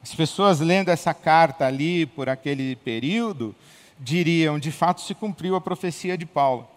As 0.02 0.14
pessoas 0.14 0.60
lendo 0.60 0.90
essa 0.90 1.12
carta 1.12 1.66
ali 1.66 2.06
por 2.06 2.28
aquele 2.28 2.76
período 2.76 3.54
diriam: 3.98 4.58
de 4.58 4.70
fato 4.70 5.00
se 5.00 5.14
cumpriu 5.14 5.56
a 5.56 5.60
profecia 5.60 6.16
de 6.16 6.26
Paulo. 6.26 6.68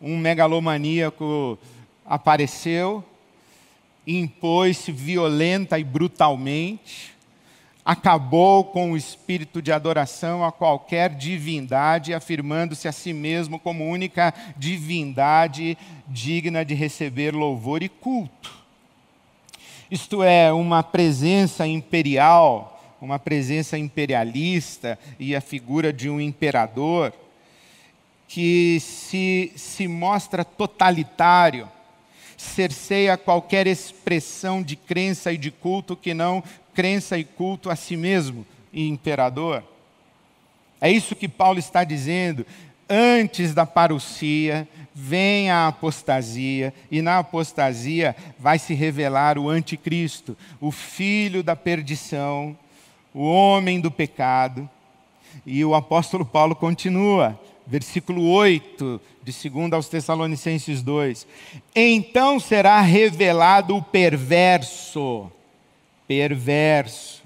Um 0.00 0.18
megalomaníaco 0.18 1.58
apareceu, 2.04 3.04
impôs-se 4.06 4.92
violenta 4.92 5.78
e 5.78 5.84
brutalmente, 5.84 7.15
acabou 7.86 8.64
com 8.64 8.90
o 8.90 8.96
espírito 8.96 9.62
de 9.62 9.70
adoração 9.70 10.44
a 10.44 10.50
qualquer 10.50 11.10
divindade, 11.10 12.12
afirmando-se 12.12 12.88
a 12.88 12.92
si 12.92 13.12
mesmo 13.12 13.60
como 13.60 13.88
única 13.88 14.34
divindade 14.56 15.78
digna 16.08 16.64
de 16.64 16.74
receber 16.74 17.32
louvor 17.32 17.84
e 17.84 17.88
culto. 17.88 18.52
Isto 19.88 20.24
é, 20.24 20.52
uma 20.52 20.82
presença 20.82 21.64
imperial, 21.64 22.82
uma 23.00 23.20
presença 23.20 23.78
imperialista 23.78 24.98
e 25.16 25.36
a 25.36 25.40
figura 25.40 25.92
de 25.92 26.10
um 26.10 26.20
imperador 26.20 27.12
que 28.26 28.80
se, 28.80 29.52
se 29.54 29.86
mostra 29.86 30.44
totalitário, 30.44 31.68
cerceia 32.36 33.16
qualquer 33.16 33.68
expressão 33.68 34.60
de 34.60 34.74
crença 34.74 35.32
e 35.32 35.38
de 35.38 35.52
culto 35.52 35.96
que 35.96 36.12
não 36.12 36.42
crença 36.76 37.16
e 37.16 37.24
culto 37.24 37.70
a 37.70 37.74
si 37.74 37.96
mesmo 37.96 38.46
e 38.70 38.86
imperador. 38.86 39.64
É 40.78 40.90
isso 40.90 41.16
que 41.16 41.26
Paulo 41.26 41.58
está 41.58 41.82
dizendo. 41.82 42.46
Antes 42.88 43.54
da 43.54 43.64
parousia, 43.64 44.68
vem 44.94 45.50
a 45.50 45.66
apostasia, 45.68 46.72
e 46.90 47.00
na 47.00 47.18
apostasia 47.18 48.14
vai 48.38 48.58
se 48.58 48.74
revelar 48.74 49.38
o 49.38 49.48
anticristo, 49.48 50.36
o 50.60 50.70
filho 50.70 51.42
da 51.42 51.56
perdição, 51.56 52.56
o 53.12 53.24
homem 53.24 53.80
do 53.80 53.90
pecado. 53.90 54.68
E 55.44 55.64
o 55.64 55.74
apóstolo 55.74 56.24
Paulo 56.24 56.54
continua, 56.54 57.40
versículo 57.66 58.28
8 58.28 59.00
de 59.24 59.50
2 59.50 59.72
aos 59.72 59.88
Tessalonicenses 59.88 60.82
2: 60.82 61.26
Então 61.74 62.38
será 62.38 62.80
revelado 62.82 63.76
o 63.76 63.82
perverso 63.82 65.32
perverso, 66.06 67.24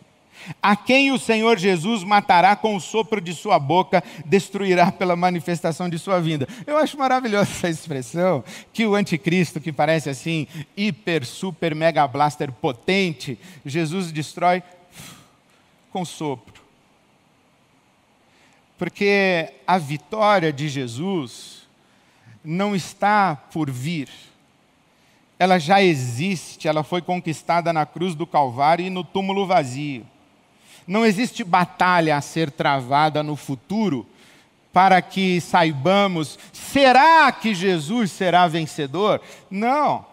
a 0.62 0.74
quem 0.74 1.12
o 1.12 1.18
Senhor 1.18 1.58
Jesus 1.58 2.02
matará 2.02 2.56
com 2.56 2.74
o 2.74 2.80
sopro 2.80 3.20
de 3.20 3.34
sua 3.34 3.58
boca, 3.58 4.02
destruirá 4.24 4.90
pela 4.90 5.14
manifestação 5.14 5.88
de 5.88 5.98
sua 5.98 6.20
vinda. 6.20 6.48
Eu 6.66 6.76
acho 6.76 6.98
maravilhosa 6.98 7.50
essa 7.50 7.68
expressão, 7.68 8.42
que 8.72 8.86
o 8.86 8.94
anticristo, 8.94 9.60
que 9.60 9.72
parece 9.72 10.08
assim, 10.08 10.46
hiper, 10.76 11.24
super, 11.26 11.74
mega 11.74 12.06
blaster 12.06 12.50
potente, 12.50 13.38
Jesus 13.64 14.10
destrói 14.10 14.62
com 15.90 16.04
sopro. 16.04 16.60
Porque 18.78 19.52
a 19.66 19.76
vitória 19.76 20.52
de 20.52 20.68
Jesus 20.68 21.68
não 22.42 22.74
está 22.74 23.36
por 23.36 23.70
vir. 23.70 24.08
Ela 25.40 25.58
já 25.58 25.82
existe, 25.82 26.68
ela 26.68 26.84
foi 26.84 27.00
conquistada 27.00 27.72
na 27.72 27.86
cruz 27.86 28.14
do 28.14 28.26
Calvário 28.26 28.84
e 28.84 28.90
no 28.90 29.02
túmulo 29.02 29.46
vazio. 29.46 30.06
Não 30.86 31.06
existe 31.06 31.42
batalha 31.42 32.14
a 32.14 32.20
ser 32.20 32.50
travada 32.50 33.22
no 33.22 33.36
futuro 33.36 34.06
para 34.70 35.00
que 35.00 35.40
saibamos, 35.40 36.38
será 36.52 37.32
que 37.32 37.54
Jesus 37.54 38.12
será 38.12 38.46
vencedor? 38.46 39.22
Não. 39.50 40.09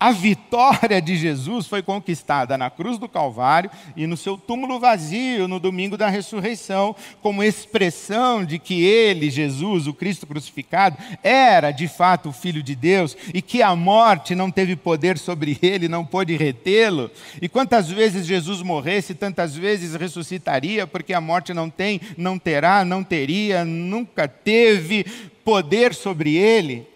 A 0.00 0.12
vitória 0.12 1.02
de 1.02 1.16
Jesus 1.16 1.66
foi 1.66 1.82
conquistada 1.82 2.56
na 2.56 2.70
cruz 2.70 2.98
do 2.98 3.08
Calvário 3.08 3.68
e 3.96 4.06
no 4.06 4.16
seu 4.16 4.38
túmulo 4.38 4.78
vazio 4.78 5.48
no 5.48 5.58
domingo 5.58 5.96
da 5.96 6.08
ressurreição, 6.08 6.94
como 7.20 7.42
expressão 7.42 8.44
de 8.44 8.60
que 8.60 8.84
ele, 8.84 9.28
Jesus, 9.28 9.88
o 9.88 9.94
Cristo 9.94 10.24
crucificado, 10.24 10.96
era 11.22 11.72
de 11.72 11.88
fato 11.88 12.28
o 12.28 12.32
Filho 12.32 12.62
de 12.62 12.76
Deus 12.76 13.16
e 13.34 13.42
que 13.42 13.60
a 13.60 13.74
morte 13.74 14.36
não 14.36 14.52
teve 14.52 14.76
poder 14.76 15.18
sobre 15.18 15.58
ele, 15.60 15.88
não 15.88 16.04
pôde 16.04 16.36
retê-lo. 16.36 17.10
E 17.42 17.48
quantas 17.48 17.90
vezes 17.90 18.24
Jesus 18.24 18.62
morresse, 18.62 19.14
tantas 19.14 19.56
vezes 19.56 19.96
ressuscitaria, 19.96 20.86
porque 20.86 21.12
a 21.12 21.20
morte 21.20 21.52
não 21.52 21.68
tem, 21.68 22.00
não 22.16 22.38
terá, 22.38 22.84
não 22.84 23.02
teria, 23.02 23.64
nunca 23.64 24.28
teve 24.28 25.04
poder 25.44 25.92
sobre 25.92 26.36
ele. 26.36 26.86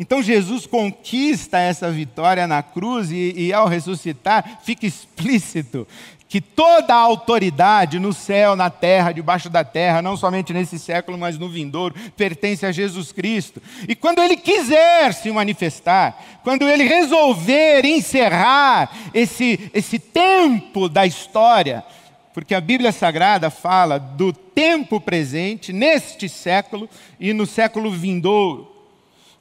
Então 0.00 0.22
Jesus 0.22 0.64
conquista 0.64 1.58
essa 1.58 1.90
vitória 1.90 2.46
na 2.46 2.62
cruz 2.62 3.10
e, 3.10 3.34
e, 3.36 3.52
ao 3.52 3.68
ressuscitar 3.68 4.60
fica 4.64 4.86
explícito 4.86 5.86
que 6.26 6.40
toda 6.40 6.94
a 6.94 6.98
autoridade 6.98 7.98
no 7.98 8.10
céu, 8.14 8.56
na 8.56 8.70
terra, 8.70 9.12
debaixo 9.12 9.50
da 9.50 9.62
terra, 9.62 10.00
não 10.00 10.16
somente 10.16 10.54
nesse 10.54 10.78
século, 10.78 11.18
mas 11.18 11.36
no 11.36 11.50
vindouro, 11.50 11.94
pertence 12.16 12.64
a 12.64 12.72
Jesus 12.72 13.12
Cristo. 13.12 13.60
E 13.86 13.94
quando 13.94 14.22
ele 14.22 14.36
quiser 14.36 15.12
se 15.12 15.30
manifestar, 15.32 16.40
quando 16.44 16.66
ele 16.66 16.84
resolver 16.84 17.84
encerrar 17.84 18.90
esse, 19.12 19.70
esse 19.74 19.98
tempo 19.98 20.88
da 20.88 21.04
história, 21.04 21.84
porque 22.32 22.54
a 22.54 22.60
Bíblia 22.60 22.92
Sagrada 22.92 23.50
fala 23.50 23.98
do 23.98 24.32
tempo 24.32 25.00
presente, 25.00 25.72
neste 25.72 26.28
século 26.28 26.88
e 27.18 27.32
no 27.32 27.44
século 27.44 27.90
vindouro. 27.90 28.79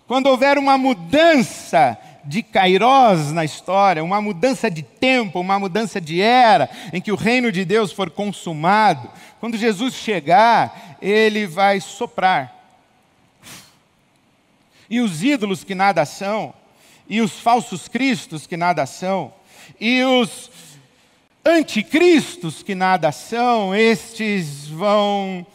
Quando 0.10 0.26
houver 0.26 0.58
uma 0.58 0.76
mudança 0.76 1.96
de 2.26 2.42
Kairos 2.42 3.32
na 3.32 3.46
história, 3.46 4.04
uma 4.04 4.20
mudança 4.20 4.68
de 4.68 4.82
tempo, 4.82 5.40
uma 5.40 5.60
mudança 5.60 6.02
de 6.02 6.20
era, 6.20 6.68
em 6.92 7.00
que 7.00 7.12
o 7.12 7.16
reino 7.16 7.52
de 7.52 7.64
Deus 7.64 7.92
for 7.92 8.10
consumado, 8.10 9.08
quando 9.40 9.56
Jesus 9.56 9.94
chegar, 9.94 10.98
ele 11.00 11.46
vai 11.46 11.80
soprar. 11.80 12.52
E 14.90 15.00
os 15.00 15.24
ídolos 15.24 15.64
que 15.64 15.76
nada 15.76 16.04
são, 16.06 16.56
e 17.08 17.22
os 17.22 17.40
falsos 17.40 17.88
cristos 17.88 18.48
que 18.48 18.58
nada 18.58 18.88
são, 18.88 19.32
e 19.80 20.04
os 20.04 20.50
anticristos 21.46 22.64
que 22.64 22.74
nada 22.74 23.12
são, 23.12 23.76
estes 23.76 24.68
vão 24.70 25.46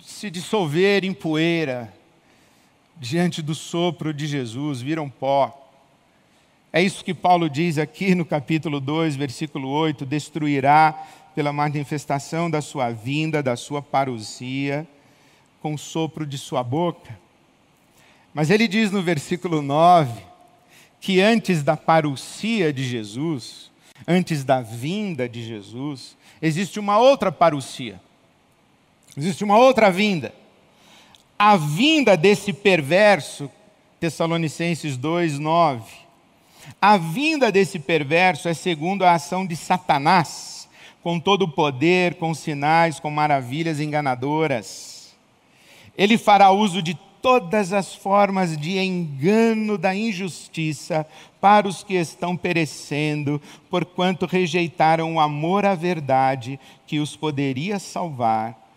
se 0.00 0.30
dissolver 0.30 1.04
em 1.04 1.12
poeira 1.12 1.97
diante 3.00 3.40
do 3.40 3.54
sopro 3.54 4.12
de 4.12 4.26
Jesus, 4.26 4.80
viram 4.80 5.08
pó. 5.08 5.54
É 6.72 6.82
isso 6.82 7.04
que 7.04 7.14
Paulo 7.14 7.48
diz 7.48 7.78
aqui 7.78 8.14
no 8.14 8.24
capítulo 8.24 8.80
2, 8.80 9.16
versículo 9.16 9.68
8: 9.68 10.04
destruirá 10.04 10.92
pela 11.34 11.52
manifestação 11.52 12.50
da 12.50 12.60
sua 12.60 12.90
vinda, 12.90 13.42
da 13.42 13.56
sua 13.56 13.80
parousia, 13.80 14.86
com 15.62 15.74
o 15.74 15.78
sopro 15.78 16.26
de 16.26 16.36
sua 16.36 16.62
boca. 16.62 17.18
Mas 18.34 18.50
ele 18.50 18.68
diz 18.68 18.90
no 18.90 19.02
versículo 19.02 19.62
9 19.62 20.28
que 21.00 21.20
antes 21.20 21.62
da 21.62 21.76
parousia 21.76 22.72
de 22.72 22.84
Jesus, 22.84 23.70
antes 24.06 24.44
da 24.44 24.60
vinda 24.60 25.28
de 25.28 25.42
Jesus, 25.44 26.16
existe 26.42 26.78
uma 26.78 26.98
outra 26.98 27.30
parousia. 27.30 28.00
Existe 29.16 29.42
uma 29.42 29.56
outra 29.56 29.90
vinda 29.90 30.34
a 31.38 31.56
vinda 31.56 32.16
desse 32.16 32.52
perverso, 32.52 33.48
Tessalonicenses 34.00 34.96
2, 34.96 35.38
9. 35.38 35.84
A 36.82 36.96
vinda 36.96 37.52
desse 37.52 37.78
perverso 37.78 38.48
é 38.48 38.54
segundo 38.54 39.04
a 39.04 39.12
ação 39.12 39.46
de 39.46 39.54
Satanás, 39.54 40.68
com 41.00 41.20
todo 41.20 41.42
o 41.42 41.48
poder, 41.48 42.16
com 42.16 42.34
sinais, 42.34 42.98
com 42.98 43.10
maravilhas 43.10 43.78
enganadoras. 43.78 45.14
Ele 45.96 46.18
fará 46.18 46.50
uso 46.50 46.82
de 46.82 46.98
todas 47.22 47.72
as 47.72 47.94
formas 47.94 48.56
de 48.56 48.78
engano 48.78 49.78
da 49.78 49.94
injustiça 49.94 51.06
para 51.40 51.68
os 51.68 51.84
que 51.84 51.94
estão 51.94 52.36
perecendo, 52.36 53.40
porquanto 53.70 54.26
rejeitaram 54.26 55.14
o 55.14 55.20
amor 55.20 55.64
à 55.64 55.76
verdade 55.76 56.58
que 56.84 56.98
os 56.98 57.14
poderia 57.14 57.78
salvar 57.78 58.67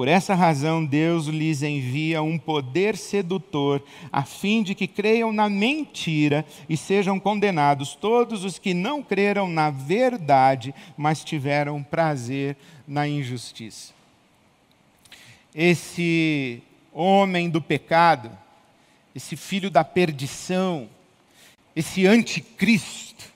por 0.00 0.08
essa 0.08 0.34
razão, 0.34 0.82
Deus 0.82 1.26
lhes 1.26 1.62
envia 1.62 2.22
um 2.22 2.38
poder 2.38 2.96
sedutor, 2.96 3.84
a 4.10 4.22
fim 4.22 4.62
de 4.62 4.74
que 4.74 4.86
creiam 4.86 5.30
na 5.30 5.46
mentira 5.46 6.42
e 6.70 6.74
sejam 6.74 7.20
condenados 7.20 7.94
todos 7.94 8.42
os 8.42 8.58
que 8.58 8.72
não 8.72 9.02
creram 9.02 9.46
na 9.46 9.68
verdade, 9.68 10.74
mas 10.96 11.22
tiveram 11.22 11.82
prazer 11.82 12.56
na 12.88 13.06
injustiça. 13.06 13.92
Esse 15.54 16.62
homem 16.94 17.50
do 17.50 17.60
pecado, 17.60 18.30
esse 19.14 19.36
filho 19.36 19.70
da 19.70 19.84
perdição, 19.84 20.88
esse 21.76 22.06
anticristo, 22.06 23.26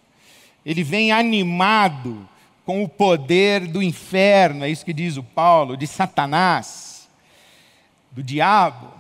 ele 0.64 0.83
vem 0.83 1.12
animado 1.12 2.27
com 2.64 2.83
o 2.83 2.88
poder 2.88 3.66
do 3.66 3.83
inferno, 3.83 4.64
é 4.64 4.70
isso 4.70 4.85
que 4.85 4.92
diz 4.92 5.16
o 5.16 5.22
Paulo, 5.22 5.77
de 5.77 5.87
Satanás, 5.87 7.09
do 8.11 8.22
diabo, 8.22 8.90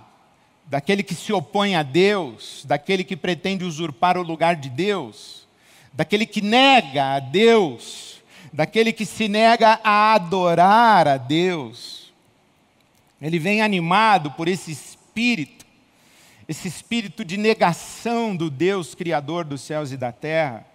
daquele 0.66 1.02
que 1.02 1.14
se 1.14 1.32
opõe 1.32 1.74
a 1.74 1.82
Deus, 1.82 2.64
daquele 2.66 3.02
que 3.04 3.16
pretende 3.16 3.64
usurpar 3.64 4.18
o 4.18 4.22
lugar 4.22 4.56
de 4.56 4.68
Deus, 4.68 5.46
daquele 5.92 6.26
que 6.26 6.42
nega 6.42 7.14
a 7.14 7.20
Deus, 7.20 8.22
daquele 8.52 8.92
que 8.92 9.06
se 9.06 9.28
nega 9.28 9.80
a 9.82 10.14
adorar 10.14 11.08
a 11.08 11.16
Deus. 11.16 12.12
Ele 13.20 13.38
vem 13.38 13.62
animado 13.62 14.30
por 14.32 14.46
esse 14.46 14.72
espírito, 14.72 15.64
esse 16.46 16.68
espírito 16.68 17.24
de 17.24 17.38
negação 17.38 18.36
do 18.36 18.50
Deus 18.50 18.94
Criador 18.94 19.44
dos 19.44 19.62
céus 19.62 19.90
e 19.90 19.96
da 19.96 20.12
terra 20.12 20.66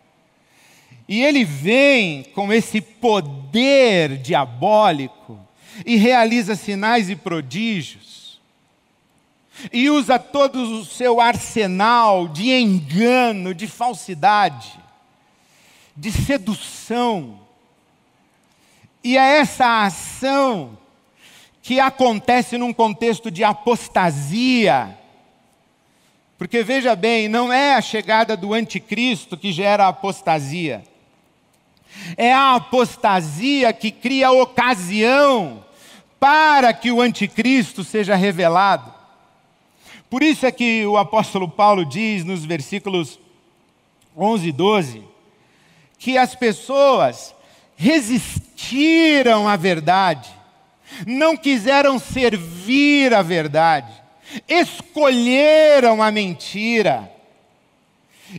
e 1.09 1.23
ele 1.23 1.43
vem 1.43 2.21
com 2.35 2.53
esse 2.53 2.79
poder 2.79 4.19
diabólico 4.19 5.39
e 5.83 5.95
realiza 5.95 6.55
sinais 6.55 7.09
e 7.09 7.15
prodígios. 7.15 8.39
E 9.73 9.89
usa 9.89 10.19
todo 10.19 10.61
o 10.61 10.85
seu 10.85 11.19
arsenal 11.19 12.27
de 12.27 12.51
engano, 12.51 13.55
de 13.55 13.65
falsidade, 13.65 14.79
de 15.97 16.11
sedução. 16.11 17.39
E 19.03 19.17
é 19.17 19.39
essa 19.39 19.85
ação 19.85 20.77
que 21.63 21.79
acontece 21.79 22.55
num 22.55 22.71
contexto 22.71 23.31
de 23.31 23.43
apostasia. 23.43 24.95
Porque 26.37 26.61
veja 26.61 26.95
bem, 26.95 27.27
não 27.27 27.51
é 27.51 27.73
a 27.73 27.81
chegada 27.81 28.37
do 28.37 28.53
anticristo 28.53 29.35
que 29.35 29.51
gera 29.51 29.87
apostasia. 29.87 30.83
É 32.17 32.33
a 32.33 32.55
apostasia 32.55 33.71
que 33.73 33.91
cria 33.91 34.31
ocasião 34.31 35.63
para 36.19 36.73
que 36.73 36.91
o 36.91 37.01
anticristo 37.01 37.83
seja 37.83 38.15
revelado. 38.15 38.93
Por 40.09 40.23
isso 40.23 40.45
é 40.45 40.51
que 40.51 40.85
o 40.85 40.97
apóstolo 40.97 41.47
Paulo 41.47 41.85
diz 41.85 42.25
nos 42.25 42.43
versículos 42.43 43.19
11 44.17 44.47
e 44.47 44.51
12 44.51 45.03
que 45.99 46.17
as 46.17 46.33
pessoas 46.33 47.35
resistiram 47.75 49.47
à 49.47 49.55
verdade, 49.55 50.29
não 51.05 51.37
quiseram 51.37 51.99
servir 51.99 53.13
a 53.13 53.21
verdade, 53.21 53.91
escolheram 54.47 56.01
a 56.01 56.09
mentira. 56.09 57.11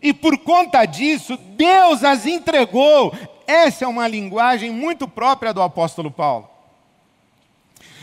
E 0.03 0.13
por 0.13 0.39
conta 0.39 0.85
disso, 0.85 1.37
Deus 1.57 2.05
as 2.05 2.27
entregou 2.27 3.15
essa 3.51 3.85
é 3.85 3.89
uma 3.89 4.07
linguagem 4.07 4.71
muito 4.71 5.09
própria 5.09 5.53
do 5.53 5.61
apóstolo 5.61 6.11
Paulo. 6.11 6.49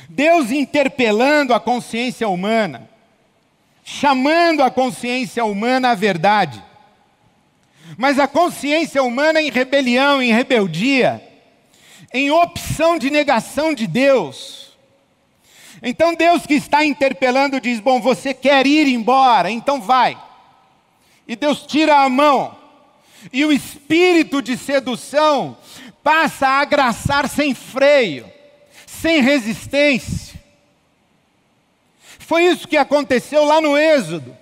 Deus 0.10 0.52
interpelando 0.52 1.54
a 1.54 1.60
consciência 1.60 2.28
humana, 2.28 2.90
chamando 3.84 4.62
a 4.62 4.70
consciência 4.70 5.44
humana 5.46 5.92
à 5.92 5.96
verdade. 5.96 6.64
Mas 7.98 8.20
a 8.20 8.28
consciência 8.28 9.02
humana 9.02 9.42
em 9.42 9.50
rebelião, 9.50 10.22
em 10.22 10.32
rebeldia, 10.32 11.22
em 12.14 12.30
opção 12.32 12.98
de 12.98 13.10
negação 13.10 13.74
de 13.74 13.88
Deus. 13.88 14.76
Então 15.82 16.14
Deus 16.14 16.46
que 16.46 16.56
está 16.56 16.84
interpelando 16.84 17.62
diz: 17.62 17.80
Bom, 17.80 18.02
você 18.02 18.34
quer 18.34 18.66
ir 18.66 18.88
embora, 18.88 19.50
então 19.50 19.80
vai. 19.80 20.18
E 21.28 21.36
Deus 21.36 21.66
tira 21.66 22.04
a 22.04 22.10
mão, 22.10 22.56
e 23.32 23.44
o 23.46 23.52
espírito 23.52 24.42
de 24.42 24.58
sedução 24.58 25.58
passa 26.04 26.48
a 26.48 26.60
agraçar 26.62 27.28
sem 27.28 27.54
freio, 27.54 28.32
sem 28.86 29.22
resistência. 29.22 30.40
Foi 32.20 32.44
isso 32.44 32.68
que 32.68 32.78
aconteceu 32.78 33.46
lá 33.46 33.62
no 33.62 33.78
Êxodo. 33.78 34.36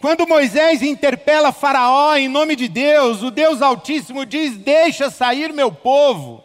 Quando 0.00 0.26
Moisés 0.26 0.82
interpela 0.82 1.52
Faraó 1.52 2.16
em 2.16 2.28
nome 2.28 2.54
de 2.54 2.68
Deus, 2.68 3.22
o 3.22 3.30
Deus 3.30 3.62
Altíssimo 3.62 4.24
diz: 4.26 4.56
Deixa 4.56 5.10
sair 5.10 5.52
meu 5.52 5.72
povo. 5.72 6.44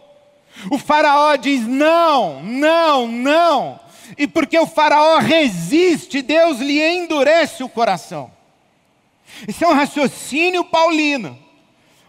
O 0.70 0.78
Faraó 0.78 1.36
diz: 1.36 1.68
Não, 1.68 2.42
não, 2.42 3.08
não. 3.08 3.80
E 4.18 4.28
porque 4.28 4.58
o 4.58 4.68
Faraó 4.68 5.20
resiste, 5.20 6.22
Deus 6.22 6.60
lhe 6.60 6.82
endurece 6.82 7.64
o 7.64 7.70
coração. 7.70 8.32
Isso 9.48 9.63
é 9.63 9.67
um 9.67 9.74
raciocínio 9.74 10.63
paulino. 10.63 11.38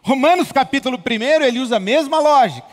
Romanos 0.02 0.50
capítulo 0.50 0.98
1, 0.98 1.42
ele 1.44 1.60
usa 1.60 1.76
a 1.76 1.80
mesma 1.80 2.18
lógica. 2.18 2.68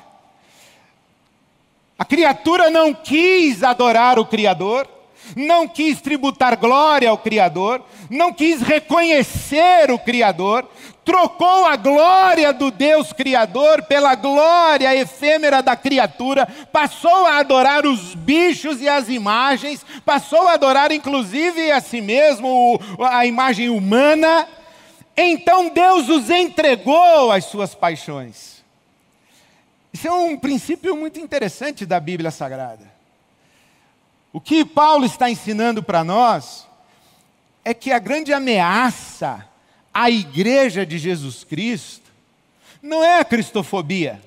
A 1.98 2.06
criatura 2.06 2.70
não 2.70 2.94
quis 2.94 3.62
adorar 3.62 4.18
o 4.18 4.26
Criador, 4.26 4.88
não 5.36 5.68
quis 5.68 6.02
tributar 6.02 6.58
glória 6.58 7.10
ao 7.10 7.18
Criador, 7.18 7.84
não 8.10 8.34
quis 8.34 8.62
reconhecer 8.62 9.92
o 9.92 10.00
Criador, 10.00 10.68
trocou 11.10 11.66
a 11.66 11.76
glória 11.76 12.54
do 12.54 12.70
Deus 12.70 13.12
Criador 13.12 13.82
pela 13.82 14.14
glória 14.14 14.96
efêmera 14.96 15.60
da 15.60 15.76
criatura, 15.76 16.46
passou 16.72 17.26
a 17.26 17.40
adorar 17.40 17.84
os 17.84 18.14
bichos 18.14 18.80
e 18.80 18.88
as 18.88 19.10
imagens, 19.10 19.84
passou 20.06 20.48
a 20.48 20.54
adorar 20.54 20.92
inclusive 20.92 21.72
a 21.72 21.82
si 21.82 22.00
mesmo, 22.00 22.80
a 23.00 23.26
imagem 23.26 23.70
humana. 23.70 24.48
Então 25.18 25.70
Deus 25.70 26.08
os 26.10 26.30
entregou 26.30 27.32
às 27.32 27.46
suas 27.46 27.74
paixões. 27.74 28.64
Isso 29.92 30.08
é 30.08 30.12
um 30.12 30.38
princípio 30.38 30.96
muito 30.96 31.20
interessante 31.20 31.88
da 31.88 32.00
Bíblia 32.00 32.30
Sagrada. 32.30 32.88
O 34.32 34.40
que 34.40 34.64
Paulo 34.64 35.06
está 35.06 35.28
ensinando 35.28 35.82
para 35.82 36.04
nós 36.04 36.68
é 37.66 37.74
que 37.74 37.92
a 37.92 37.98
grande 37.98 38.32
ameaça 38.32 39.49
à 40.00 40.10
igreja 40.10 40.86
de 40.86 40.98
Jesus 40.98 41.44
Cristo 41.44 42.10
não 42.82 43.04
é 43.04 43.20
a 43.20 43.26
cristofobia. 43.26 44.22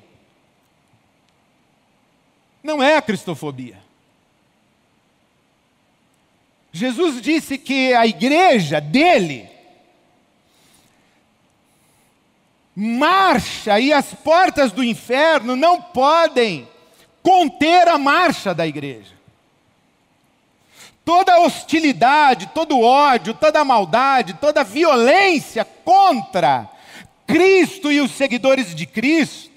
Não 2.62 2.82
é 2.82 2.98
a 2.98 3.00
cristofobia. 3.00 3.82
Jesus 6.70 7.22
disse 7.22 7.56
que 7.56 7.94
a 7.94 8.06
igreja 8.06 8.82
dele 8.82 9.48
marcha 12.76 13.80
e 13.80 13.94
as 13.94 14.12
portas 14.12 14.72
do 14.72 14.84
inferno 14.84 15.56
não 15.56 15.80
podem 15.80 16.68
conter 17.22 17.88
a 17.88 17.96
marcha 17.96 18.54
da 18.54 18.66
igreja. 18.66 19.21
Toda 21.04 21.40
hostilidade, 21.40 22.50
todo 22.54 22.80
ódio, 22.80 23.34
toda 23.34 23.64
maldade, 23.64 24.34
toda 24.34 24.62
violência 24.62 25.64
contra 25.64 26.70
Cristo 27.26 27.90
e 27.90 28.00
os 28.00 28.12
seguidores 28.12 28.74
de 28.74 28.86
Cristo 28.86 29.50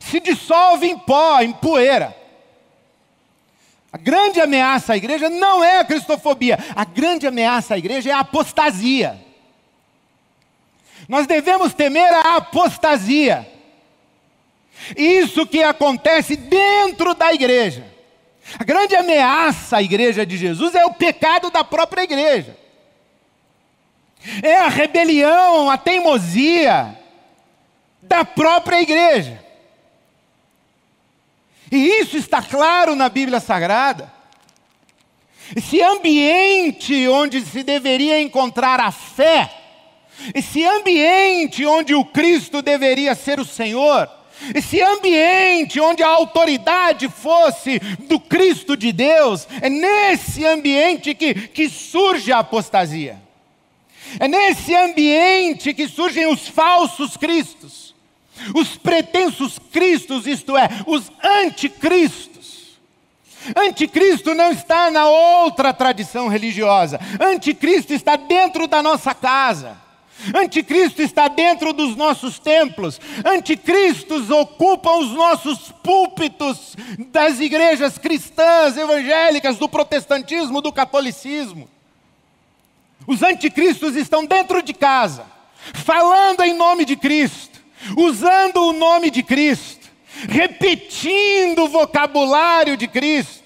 se 0.00 0.20
dissolve 0.20 0.86
em 0.86 0.98
pó, 0.98 1.40
em 1.40 1.52
poeira. 1.52 2.14
A 3.92 3.98
grande 3.98 4.40
ameaça 4.40 4.94
à 4.94 4.96
igreja 4.96 5.28
não 5.28 5.62
é 5.62 5.78
a 5.78 5.84
cristofobia, 5.84 6.58
a 6.74 6.84
grande 6.84 7.26
ameaça 7.26 7.74
à 7.74 7.78
igreja 7.78 8.10
é 8.10 8.12
a 8.12 8.20
apostasia. 8.20 9.18
Nós 11.08 11.26
devemos 11.26 11.74
temer 11.74 12.12
a 12.12 12.36
apostasia. 12.36 13.46
Isso 14.96 15.46
que 15.46 15.62
acontece 15.62 16.36
dentro 16.36 17.14
da 17.14 17.32
igreja. 17.32 17.91
A 18.58 18.64
grande 18.64 18.94
ameaça 18.94 19.78
à 19.78 19.82
igreja 19.82 20.26
de 20.26 20.36
Jesus 20.36 20.74
é 20.74 20.84
o 20.84 20.94
pecado 20.94 21.50
da 21.50 21.62
própria 21.62 22.02
igreja. 22.02 22.56
É 24.42 24.56
a 24.56 24.68
rebelião, 24.68 25.70
a 25.70 25.76
teimosia 25.76 26.98
da 28.02 28.24
própria 28.24 28.80
igreja. 28.80 29.42
E 31.70 32.00
isso 32.00 32.16
está 32.16 32.42
claro 32.42 32.94
na 32.94 33.08
Bíblia 33.08 33.40
Sagrada. 33.40 34.12
Esse 35.56 35.82
ambiente 35.82 37.08
onde 37.08 37.40
se 37.40 37.62
deveria 37.62 38.20
encontrar 38.20 38.80
a 38.80 38.90
fé, 38.90 39.50
esse 40.34 40.64
ambiente 40.64 41.64
onde 41.66 41.94
o 41.94 42.04
Cristo 42.04 42.62
deveria 42.62 43.14
ser 43.14 43.40
o 43.40 43.44
Senhor, 43.44 44.08
esse 44.54 44.80
ambiente 44.80 45.80
onde 45.80 46.02
a 46.02 46.08
autoridade 46.08 47.08
fosse 47.08 47.78
do 48.08 48.18
Cristo 48.18 48.76
de 48.76 48.92
Deus, 48.92 49.46
é 49.60 49.68
nesse 49.68 50.44
ambiente 50.44 51.14
que, 51.14 51.34
que 51.34 51.68
surge 51.68 52.32
a 52.32 52.38
apostasia. 52.38 53.20
É 54.18 54.28
nesse 54.28 54.74
ambiente 54.74 55.72
que 55.72 55.88
surgem 55.88 56.26
os 56.26 56.48
falsos 56.48 57.16
cristos, 57.16 57.94
os 58.54 58.76
pretensos 58.76 59.58
cristos, 59.70 60.26
isto 60.26 60.56
é, 60.56 60.68
os 60.86 61.10
anticristos. 61.22 62.32
Anticristo 63.56 64.34
não 64.34 64.52
está 64.52 64.90
na 64.90 65.06
outra 65.06 65.72
tradição 65.72 66.28
religiosa, 66.28 67.00
anticristo 67.20 67.92
está 67.92 68.16
dentro 68.16 68.66
da 68.66 68.82
nossa 68.82 69.14
casa. 69.14 69.76
Anticristo 70.34 71.02
está 71.02 71.28
dentro 71.28 71.72
dos 71.72 71.96
nossos 71.96 72.38
templos. 72.38 73.00
Anticristos 73.24 74.30
ocupam 74.30 74.98
os 74.98 75.10
nossos 75.10 75.72
púlpitos 75.82 76.76
das 77.10 77.40
igrejas 77.40 77.98
cristãs, 77.98 78.76
evangélicas, 78.76 79.58
do 79.58 79.68
protestantismo, 79.68 80.60
do 80.60 80.72
catolicismo. 80.72 81.68
Os 83.06 83.22
anticristos 83.22 83.96
estão 83.96 84.24
dentro 84.24 84.62
de 84.62 84.72
casa, 84.72 85.26
falando 85.74 86.42
em 86.42 86.54
nome 86.54 86.84
de 86.84 86.94
Cristo, 86.94 87.60
usando 87.96 88.62
o 88.62 88.72
nome 88.72 89.10
de 89.10 89.22
Cristo, 89.22 89.90
repetindo 90.28 91.64
o 91.64 91.68
vocabulário 91.68 92.76
de 92.76 92.86
Cristo, 92.86 93.42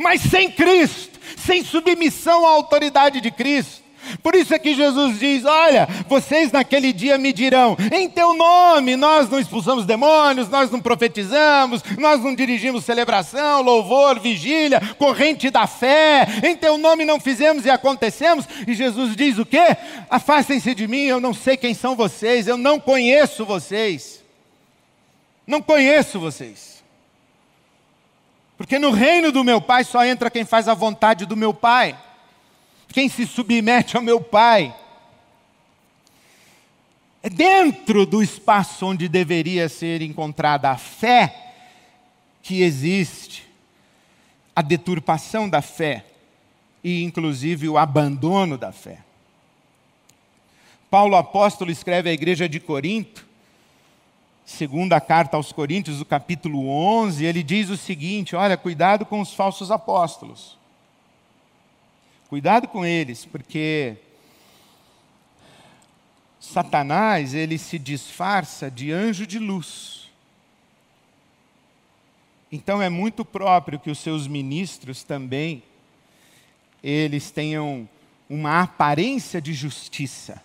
mas 0.00 0.22
sem 0.22 0.50
Cristo, 0.50 1.20
sem 1.36 1.62
submissão 1.62 2.46
à 2.46 2.50
autoridade 2.50 3.20
de 3.20 3.30
Cristo. 3.30 3.83
Por 4.22 4.34
isso 4.34 4.54
é 4.54 4.58
que 4.58 4.74
Jesus 4.74 5.18
diz: 5.18 5.44
Olha, 5.44 5.88
vocês 6.08 6.52
naquele 6.52 6.92
dia 6.92 7.18
me 7.18 7.32
dirão, 7.32 7.76
em 7.92 8.08
teu 8.08 8.34
nome 8.34 8.96
nós 8.96 9.28
não 9.28 9.38
expulsamos 9.38 9.86
demônios, 9.86 10.48
nós 10.48 10.70
não 10.70 10.80
profetizamos, 10.80 11.82
nós 11.98 12.20
não 12.20 12.34
dirigimos 12.34 12.84
celebração, 12.84 13.62
louvor, 13.62 14.20
vigília, 14.20 14.80
corrente 14.98 15.50
da 15.50 15.66
fé, 15.66 16.26
em 16.42 16.56
teu 16.56 16.78
nome 16.78 17.04
não 17.04 17.20
fizemos 17.20 17.64
e 17.64 17.70
acontecemos. 17.70 18.46
E 18.66 18.74
Jesus 18.74 19.16
diz 19.16 19.38
o 19.38 19.46
quê? 19.46 19.76
Afastem-se 20.08 20.74
de 20.74 20.86
mim, 20.86 21.04
eu 21.04 21.20
não 21.20 21.34
sei 21.34 21.56
quem 21.56 21.74
são 21.74 21.96
vocês, 21.96 22.46
eu 22.46 22.56
não 22.56 22.78
conheço 22.80 23.44
vocês. 23.44 24.22
Não 25.46 25.60
conheço 25.60 26.18
vocês. 26.18 26.82
Porque 28.56 28.78
no 28.78 28.90
reino 28.90 29.32
do 29.32 29.44
meu 29.44 29.60
Pai 29.60 29.84
só 29.84 30.04
entra 30.04 30.30
quem 30.30 30.44
faz 30.44 30.68
a 30.68 30.74
vontade 30.74 31.26
do 31.26 31.36
meu 31.36 31.52
Pai 31.52 31.96
quem 32.94 33.08
se 33.08 33.26
submete 33.26 33.96
ao 33.96 34.02
meu 34.02 34.20
Pai. 34.20 34.72
É 37.20 37.28
dentro 37.28 38.06
do 38.06 38.22
espaço 38.22 38.86
onde 38.86 39.08
deveria 39.08 39.68
ser 39.68 40.00
encontrada 40.00 40.70
a 40.70 40.76
fé 40.76 41.54
que 42.40 42.62
existe 42.62 43.50
a 44.54 44.62
deturpação 44.62 45.48
da 45.48 45.60
fé 45.60 46.04
e, 46.84 47.02
inclusive, 47.02 47.68
o 47.68 47.76
abandono 47.76 48.56
da 48.56 48.70
fé. 48.70 49.00
Paulo 50.88 51.16
apóstolo 51.16 51.72
escreve 51.72 52.10
à 52.10 52.12
igreja 52.12 52.48
de 52.48 52.60
Corinto, 52.60 53.26
segunda 54.44 55.00
carta 55.00 55.36
aos 55.36 55.50
Coríntios, 55.50 56.00
o 56.00 56.04
capítulo 56.04 56.68
11, 56.68 57.24
ele 57.24 57.42
diz 57.42 57.70
o 57.70 57.76
seguinte: 57.76 58.36
olha, 58.36 58.56
cuidado 58.56 59.04
com 59.04 59.20
os 59.20 59.34
falsos 59.34 59.72
apóstolos. 59.72 60.62
Cuidado 62.34 62.66
com 62.66 62.84
eles, 62.84 63.24
porque 63.24 63.96
Satanás, 66.40 67.32
ele 67.32 67.56
se 67.56 67.78
disfarça 67.78 68.68
de 68.68 68.90
anjo 68.90 69.24
de 69.24 69.38
luz. 69.38 70.10
Então 72.50 72.82
é 72.82 72.88
muito 72.88 73.24
próprio 73.24 73.78
que 73.78 73.88
os 73.88 74.00
seus 74.00 74.26
ministros 74.26 75.04
também 75.04 75.62
eles 76.82 77.30
tenham 77.30 77.88
uma 78.28 78.62
aparência 78.62 79.40
de 79.40 79.52
justiça, 79.52 80.42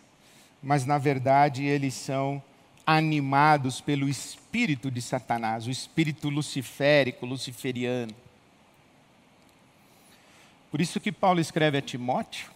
mas 0.62 0.86
na 0.86 1.00
verdade 1.00 1.64
eles 1.64 1.96
são 1.96 2.40
animados 2.86 3.82
pelo 3.82 4.08
espírito 4.08 4.92
de 4.92 5.02
Satanás, 5.02 5.66
o 5.66 5.72
espírito 5.72 6.30
luciférico, 6.30 7.26
luciferiano. 7.26 8.29
Por 10.72 10.80
isso 10.80 11.00
que 11.00 11.12
Paulo 11.12 11.40
escreve 11.40 11.80
a 11.80 11.82
Timóteo, 11.82 12.52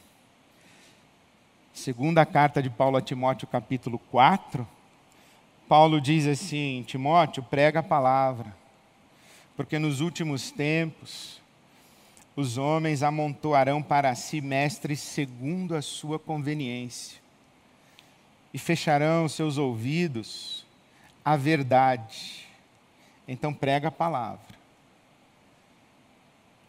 segunda 1.73 2.23
carta 2.28 2.62
de 2.62 2.69
Paulo 2.69 2.97
a 2.97 3.02
Timóteo, 3.02 3.47
capítulo 3.47 3.97
4, 4.12 4.67
Paulo 5.67 5.99
diz 5.99 6.28
assim: 6.28 6.84
Timóteo, 6.86 7.41
prega 7.41 7.80
a 7.80 7.84
palavra, 7.84 8.56
porque 9.58 9.80
nos 9.80 9.99
últimos 9.99 10.52
tempos 10.52 11.41
os 12.36 12.60
homens 12.60 13.02
amontoarão 13.02 13.82
para 13.82 14.13
si 14.13 14.41
mestres 14.41 14.99
segundo 14.99 15.76
a 15.76 15.82
sua 15.82 16.19
conveniência, 16.19 17.19
e 18.54 18.60
fecharão 18.60 19.28
seus 19.28 19.58
ouvidos 19.58 20.67
à 21.26 21.36
verdade. 21.36 22.45
Então 23.28 23.52
prega 23.52 23.88
a 23.88 23.91
palavra 23.91 24.62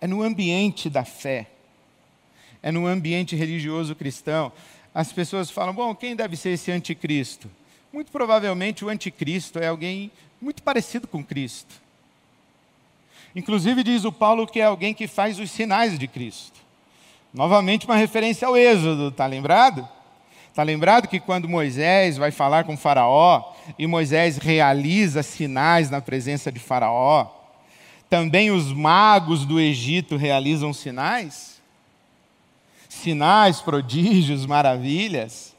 é 0.04 0.06
no 0.06 0.22
ambiente 0.22 0.90
da 0.90 1.02
fé, 1.02 1.46
é 2.62 2.70
no 2.70 2.86
ambiente 2.86 3.34
religioso 3.34 3.94
cristão. 3.94 4.52
As 4.94 5.10
pessoas 5.10 5.50
falam: 5.50 5.72
bom, 5.72 5.94
quem 5.94 6.14
deve 6.14 6.36
ser 6.36 6.50
esse 6.50 6.70
anticristo? 6.70 7.50
Muito 7.90 8.12
provavelmente 8.12 8.84
o 8.84 8.90
anticristo 8.90 9.58
é 9.58 9.68
alguém 9.68 10.12
muito 10.42 10.62
parecido 10.62 11.08
com 11.08 11.24
Cristo. 11.24 11.74
Inclusive, 13.34 13.82
diz 13.82 14.04
o 14.04 14.12
Paulo 14.12 14.46
que 14.46 14.60
é 14.60 14.64
alguém 14.64 14.92
que 14.92 15.08
faz 15.08 15.40
os 15.40 15.50
sinais 15.50 15.98
de 15.98 16.06
Cristo. 16.06 16.60
Novamente, 17.32 17.86
uma 17.86 17.96
referência 17.96 18.46
ao 18.46 18.58
Êxodo, 18.58 19.08
está 19.08 19.24
lembrado? 19.24 19.88
Está 20.50 20.62
lembrado 20.62 21.08
que 21.08 21.18
quando 21.18 21.48
Moisés 21.48 22.18
vai 22.18 22.30
falar 22.30 22.64
com 22.64 22.76
Faraó 22.76 23.54
e 23.78 23.86
Moisés 23.86 24.36
realiza 24.36 25.22
sinais 25.22 25.88
na 25.88 26.02
presença 26.02 26.52
de 26.52 26.60
Faraó, 26.60 27.43
também 28.14 28.52
os 28.52 28.72
magos 28.72 29.44
do 29.44 29.58
Egito 29.58 30.16
realizam 30.16 30.72
sinais? 30.72 31.60
Sinais, 32.88 33.60
prodígios, 33.60 34.46
maravilhas. 34.46 35.52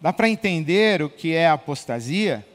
Dá 0.00 0.10
para 0.10 0.30
entender 0.30 1.02
o 1.02 1.10
que 1.10 1.34
é 1.34 1.46
apostasia? 1.46 2.46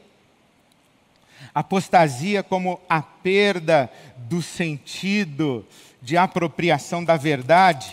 Apostasia 1.54 2.42
como 2.42 2.80
a 2.88 3.00
perda 3.00 3.88
do 4.16 4.42
sentido 4.42 5.64
de 6.02 6.16
apropriação 6.16 7.04
da 7.04 7.16
verdade. 7.16 7.92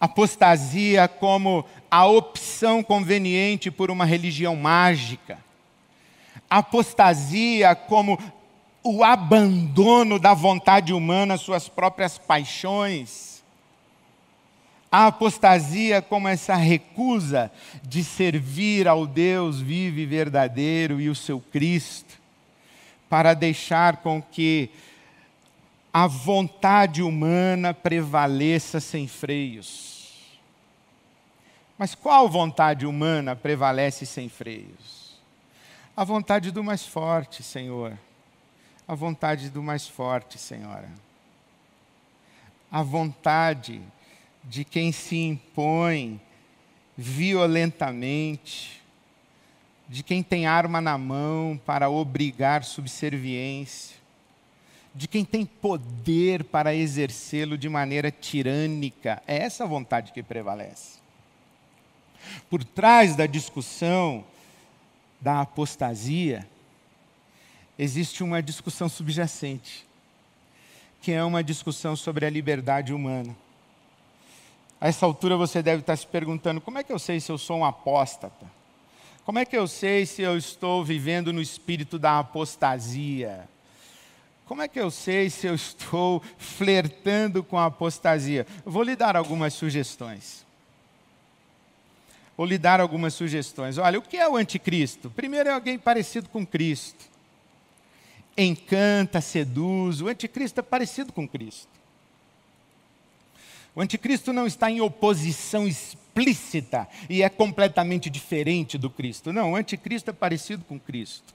Apostasia 0.00 1.06
como 1.08 1.62
a 1.90 2.06
opção 2.06 2.82
conveniente 2.82 3.70
por 3.70 3.90
uma 3.90 4.06
religião 4.06 4.56
mágica 4.56 5.51
apostasia 6.58 7.74
como 7.74 8.18
o 8.82 9.04
abandono 9.04 10.18
da 10.18 10.34
vontade 10.34 10.92
humana, 10.92 11.36
suas 11.36 11.68
próprias 11.68 12.18
paixões. 12.18 13.42
A 14.90 15.06
apostasia 15.06 16.02
como 16.02 16.28
essa 16.28 16.54
recusa 16.54 17.50
de 17.82 18.04
servir 18.04 18.86
ao 18.86 19.06
Deus 19.06 19.60
vivo 19.60 19.98
e 19.98 20.06
verdadeiro 20.06 21.00
e 21.00 21.08
o 21.08 21.14
seu 21.14 21.40
Cristo, 21.40 22.20
para 23.08 23.32
deixar 23.32 23.98
com 23.98 24.20
que 24.20 24.68
a 25.92 26.06
vontade 26.06 27.02
humana 27.02 27.72
prevaleça 27.72 28.80
sem 28.80 29.06
freios. 29.06 29.92
Mas 31.78 31.94
qual 31.94 32.28
vontade 32.28 32.86
humana 32.86 33.34
prevalece 33.34 34.04
sem 34.06 34.28
freios? 34.28 35.01
A 36.02 36.04
vontade 36.04 36.50
do 36.50 36.64
mais 36.64 36.84
forte, 36.84 37.44
Senhor. 37.44 37.96
A 38.88 38.94
vontade 38.96 39.48
do 39.48 39.62
mais 39.62 39.86
forte, 39.86 40.36
Senhora. 40.36 40.90
A 42.68 42.82
vontade 42.82 43.80
de 44.42 44.64
quem 44.64 44.90
se 44.90 45.16
impõe 45.16 46.20
violentamente, 46.98 48.82
de 49.88 50.02
quem 50.02 50.24
tem 50.24 50.44
arma 50.44 50.80
na 50.80 50.98
mão 50.98 51.56
para 51.64 51.88
obrigar 51.88 52.64
subserviência, 52.64 53.96
de 54.92 55.06
quem 55.06 55.24
tem 55.24 55.46
poder 55.46 56.42
para 56.42 56.74
exercê-lo 56.74 57.56
de 57.56 57.68
maneira 57.68 58.10
tirânica. 58.10 59.22
É 59.24 59.36
essa 59.36 59.64
vontade 59.64 60.10
que 60.10 60.20
prevalece. 60.20 60.98
Por 62.50 62.64
trás 62.64 63.14
da 63.14 63.24
discussão 63.24 64.24
da 65.22 65.40
apostasia, 65.40 66.44
existe 67.78 68.24
uma 68.24 68.42
discussão 68.42 68.88
subjacente, 68.88 69.86
que 71.00 71.12
é 71.12 71.22
uma 71.22 71.44
discussão 71.44 71.94
sobre 71.94 72.26
a 72.26 72.30
liberdade 72.30 72.92
humana. 72.92 73.34
A 74.80 74.88
essa 74.88 75.06
altura 75.06 75.36
você 75.36 75.62
deve 75.62 75.80
estar 75.80 75.96
se 75.96 76.06
perguntando: 76.06 76.60
como 76.60 76.78
é 76.78 76.82
que 76.82 76.92
eu 76.92 76.98
sei 76.98 77.20
se 77.20 77.30
eu 77.30 77.38
sou 77.38 77.58
um 77.58 77.64
apóstata? 77.64 78.50
Como 79.24 79.38
é 79.38 79.44
que 79.44 79.56
eu 79.56 79.68
sei 79.68 80.04
se 80.04 80.22
eu 80.22 80.36
estou 80.36 80.84
vivendo 80.84 81.32
no 81.32 81.40
espírito 81.40 82.00
da 82.00 82.18
apostasia? 82.18 83.48
Como 84.44 84.60
é 84.60 84.66
que 84.66 84.80
eu 84.80 84.90
sei 84.90 85.30
se 85.30 85.46
eu 85.46 85.54
estou 85.54 86.20
flertando 86.36 87.44
com 87.44 87.56
a 87.56 87.66
apostasia? 87.66 88.44
Vou 88.64 88.82
lhe 88.82 88.96
dar 88.96 89.16
algumas 89.16 89.54
sugestões 89.54 90.44
ou 92.36 92.46
lhe 92.46 92.58
dar 92.58 92.80
algumas 92.80 93.14
sugestões. 93.14 93.78
Olha, 93.78 93.98
o 93.98 94.02
que 94.02 94.16
é 94.16 94.28
o 94.28 94.36
anticristo? 94.36 95.10
Primeiro 95.10 95.48
é 95.48 95.52
alguém 95.52 95.78
parecido 95.78 96.28
com 96.28 96.46
Cristo. 96.46 97.04
Encanta, 98.36 99.20
seduz. 99.20 100.00
O 100.00 100.08
anticristo 100.08 100.60
é 100.60 100.62
parecido 100.62 101.12
com 101.12 101.28
Cristo. 101.28 101.68
O 103.74 103.80
anticristo 103.80 104.32
não 104.32 104.46
está 104.46 104.70
em 104.70 104.80
oposição 104.80 105.66
explícita 105.66 106.86
e 107.08 107.22
é 107.22 107.28
completamente 107.28 108.10
diferente 108.10 108.76
do 108.76 108.90
Cristo. 108.90 109.32
Não, 109.32 109.52
o 109.52 109.56
anticristo 109.56 110.10
é 110.10 110.12
parecido 110.12 110.64
com 110.64 110.78
Cristo. 110.78 111.34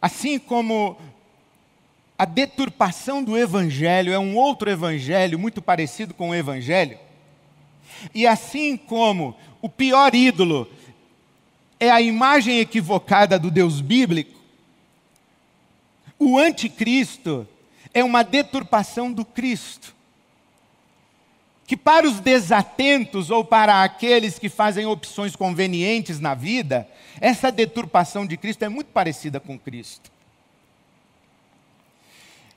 Assim 0.00 0.38
como 0.38 0.98
a 2.18 2.24
deturpação 2.24 3.24
do 3.24 3.36
evangelho 3.36 4.12
é 4.12 4.18
um 4.18 4.36
outro 4.36 4.70
evangelho 4.70 5.38
muito 5.38 5.62
parecido 5.62 6.12
com 6.12 6.30
o 6.30 6.34
evangelho, 6.34 6.98
e 8.14 8.26
assim 8.26 8.76
como 8.76 9.36
o 9.60 9.68
pior 9.68 10.14
ídolo 10.14 10.70
é 11.78 11.90
a 11.90 12.00
imagem 12.00 12.60
equivocada 12.60 13.38
do 13.38 13.50
Deus 13.50 13.80
bíblico, 13.80 14.40
o 16.18 16.38
anticristo 16.38 17.46
é 17.92 18.02
uma 18.02 18.22
deturpação 18.22 19.12
do 19.12 19.24
Cristo. 19.24 19.94
Que 21.66 21.76
para 21.76 22.06
os 22.06 22.20
desatentos 22.20 23.30
ou 23.30 23.44
para 23.44 23.82
aqueles 23.82 24.38
que 24.38 24.48
fazem 24.48 24.84
opções 24.84 25.34
convenientes 25.34 26.20
na 26.20 26.34
vida, 26.34 26.86
essa 27.20 27.50
deturpação 27.50 28.26
de 28.26 28.36
Cristo 28.36 28.64
é 28.64 28.68
muito 28.68 28.88
parecida 28.88 29.40
com 29.40 29.58
Cristo. 29.58 30.12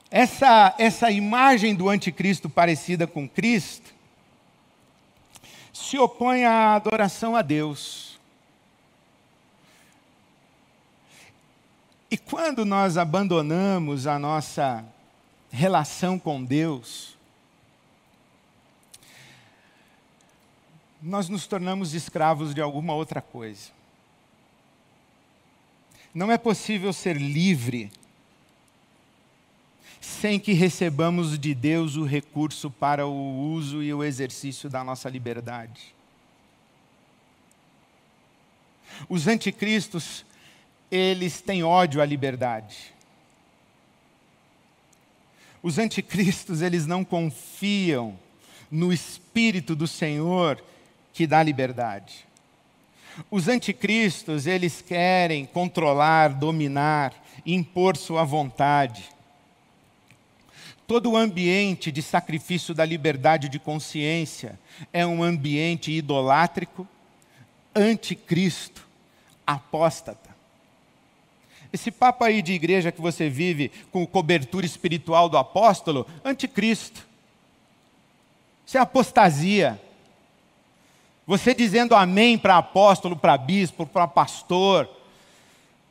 Essa, 0.09 0.73
essa 0.77 1.11
imagem 1.11 1.75
do 1.75 1.89
anticristo 1.89 2.49
parecida 2.49 3.05
com 3.05 3.27
Cristo 3.27 3.96
se 5.77 5.97
opõe 5.97 6.43
à 6.43 6.73
adoração 6.73 7.35
a 7.35 7.41
Deus. 7.41 8.19
E 12.09 12.17
quando 12.17 12.65
nós 12.65 12.97
abandonamos 12.97 14.07
a 14.07 14.17
nossa 14.17 14.83
relação 15.51 16.17
com 16.17 16.43
Deus, 16.43 17.15
nós 21.01 21.29
nos 21.29 21.45
tornamos 21.45 21.93
escravos 21.93 22.55
de 22.55 22.61
alguma 22.61 22.93
outra 22.93 23.21
coisa. 23.21 23.69
Não 26.13 26.31
é 26.31 26.37
possível 26.37 26.91
ser 26.91 27.17
livre 27.17 27.91
sem 30.07 30.39
que 30.39 30.53
recebamos 30.53 31.37
de 31.37 31.53
Deus 31.53 31.97
o 31.97 32.05
recurso 32.05 32.71
para 32.71 33.05
o 33.05 33.51
uso 33.51 33.83
e 33.83 33.93
o 33.93 34.03
exercício 34.03 34.69
da 34.69 34.81
nossa 34.81 35.09
liberdade. 35.09 35.93
Os 39.09 39.27
anticristos, 39.27 40.25
eles 40.89 41.41
têm 41.41 41.61
ódio 41.61 42.01
à 42.01 42.05
liberdade. 42.05 42.93
Os 45.61 45.77
anticristos, 45.77 46.61
eles 46.61 46.87
não 46.87 47.03
confiam 47.03 48.17
no 48.71 48.93
Espírito 48.93 49.75
do 49.75 49.87
Senhor 49.87 50.63
que 51.13 51.27
dá 51.27 51.43
liberdade. 51.43 52.25
Os 53.29 53.49
anticristos, 53.49 54.47
eles 54.47 54.81
querem 54.81 55.45
controlar, 55.45 56.29
dominar, 56.29 57.13
impor 57.45 57.97
sua 57.97 58.23
vontade. 58.23 59.16
Todo 60.87 61.11
o 61.11 61.17
ambiente 61.17 61.91
de 61.91 62.01
sacrifício 62.01 62.73
da 62.73 62.85
liberdade 62.85 63.49
de 63.49 63.59
consciência 63.59 64.57
é 64.93 65.05
um 65.05 65.21
ambiente 65.21 65.91
idolátrico, 65.91 66.87
anticristo, 67.75 68.87
apóstata. 69.45 70.35
Esse 71.73 71.91
papo 71.91 72.23
aí 72.23 72.41
de 72.41 72.53
igreja 72.53 72.91
que 72.91 73.01
você 73.01 73.29
vive 73.29 73.69
com 73.91 74.07
cobertura 74.07 74.65
espiritual 74.65 75.27
do 75.27 75.37
apóstolo, 75.37 76.07
anticristo. 76.23 77.05
Isso 78.65 78.77
é 78.77 78.79
apostasia. 78.79 79.79
Você 81.25 81.53
dizendo 81.53 81.93
amém 81.93 82.37
para 82.37 82.57
apóstolo, 82.57 83.17
para 83.17 83.37
bispo, 83.37 83.85
para 83.85 84.07
pastor. 84.07 84.89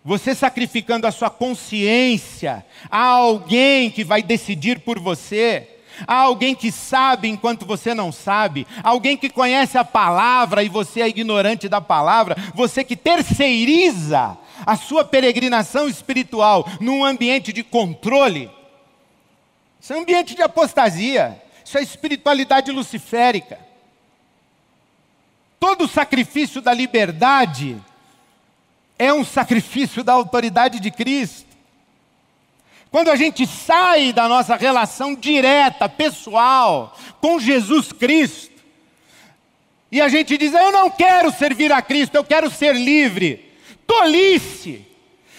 Você 0.07 0.37
sacrificando 0.37 1.05
a 1.05 1.11
sua 1.11 1.29
consciência 1.29 2.65
a 2.89 3.01
alguém 3.07 3.91
que 3.91 4.05
vai 4.05 4.23
decidir 4.23 4.79
por 4.79 5.01
você. 5.01 5.69
A 6.07 6.15
alguém 6.15 6.55
que 6.55 6.71
sabe 6.71 7.27
enquanto 7.27 7.67
você 7.67 7.93
não 7.95 8.13
sabe, 8.13 8.67
alguém 8.85 9.17
que 9.17 9.31
conhece 9.31 9.79
a 9.79 9.85
palavra 9.85 10.63
e 10.63 10.69
você 10.69 11.01
é 11.01 11.09
ignorante 11.09 11.71
da 11.71 11.81
palavra, 11.81 12.37
você 12.55 12.85
que 12.85 12.95
terceiriza 12.95 14.37
a 14.65 14.77
sua 14.77 15.07
peregrinação 15.07 15.89
espiritual 15.89 16.69
num 16.81 17.03
ambiente 17.03 17.51
de 17.51 17.65
controle. 17.65 18.51
Isso 19.81 19.95
é 19.95 19.97
um 19.97 20.03
ambiente 20.03 20.35
de 20.37 20.43
apostasia, 20.43 21.43
isso 21.65 21.79
é 21.79 21.83
espiritualidade 21.83 22.71
luciférica. 22.71 23.59
Todo 25.59 25.89
sacrifício 25.89 26.61
da 26.61 26.75
liberdade 26.75 27.83
é 28.99 29.13
um 29.13 29.25
sacrifício 29.25 30.03
da 30.03 30.13
autoridade 30.13 30.81
de 30.81 30.91
Cristo. 30.91 31.47
Quando 32.91 33.11
a 33.11 33.17
gente 33.17 33.47
sai 33.47 34.13
da 34.13 34.29
nossa 34.29 34.57
relação 34.57 35.15
direta, 35.15 35.89
pessoal, 35.89 36.97
com 37.21 37.39
Jesus 37.39 37.93
Cristo, 37.93 38.57
e 39.91 40.01
a 40.01 40.09
gente 40.09 40.37
diz: 40.37 40.53
Eu 40.53 40.73
não 40.73 40.91
quero 40.91 41.31
servir 41.33 41.73
a 41.73 41.83
Cristo, 41.83 42.15
eu 42.15 42.25
quero 42.25 42.51
ser 42.51 42.75
livre. 42.75 43.53
Tolice! 43.87 44.85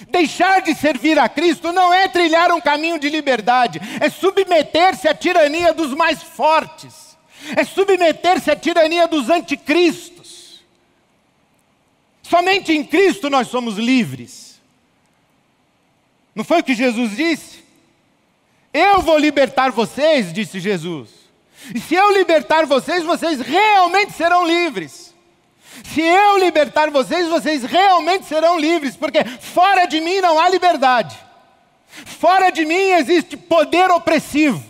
Deixar 0.09 0.61
de 0.61 0.75
servir 0.75 1.17
a 1.17 1.27
Cristo 1.27 1.71
não 1.71 1.93
é 1.93 2.07
trilhar 2.07 2.51
um 2.51 2.61
caminho 2.61 2.99
de 2.99 3.09
liberdade, 3.09 3.81
é 3.99 4.09
submeter-se 4.09 5.07
à 5.07 5.13
tirania 5.13 5.73
dos 5.73 5.93
mais 5.93 6.21
fortes, 6.21 7.17
é 7.55 7.63
submeter-se 7.63 8.51
à 8.51 8.55
tirania 8.55 9.07
dos 9.07 9.29
anticristos. 9.29 10.16
Somente 12.29 12.73
em 12.73 12.83
Cristo 12.83 13.29
nós 13.29 13.47
somos 13.47 13.77
livres. 13.77 14.59
Não 16.35 16.43
foi 16.43 16.59
o 16.59 16.63
que 16.63 16.75
Jesus 16.75 17.15
disse? 17.15 17.63
Eu 18.73 19.01
vou 19.01 19.17
libertar 19.17 19.71
vocês, 19.71 20.33
disse 20.33 20.59
Jesus. 20.59 21.09
E 21.73 21.79
se 21.79 21.95
eu 21.95 22.11
libertar 22.11 22.65
vocês, 22.65 23.03
vocês 23.03 23.39
realmente 23.39 24.13
serão 24.13 24.45
livres. 24.45 25.13
Se 25.93 26.01
eu 26.01 26.37
libertar 26.37 26.91
vocês, 26.91 27.27
vocês 27.27 27.63
realmente 27.63 28.25
serão 28.25 28.59
livres, 28.59 28.95
porque 28.95 29.23
fora 29.23 29.85
de 29.85 30.01
mim 30.01 30.19
não 30.19 30.39
há 30.39 30.49
liberdade. 30.49 31.17
Fora 31.87 32.49
de 32.49 32.65
mim 32.65 32.91
existe 32.91 33.37
poder 33.37 33.89
opressivo. 33.89 34.63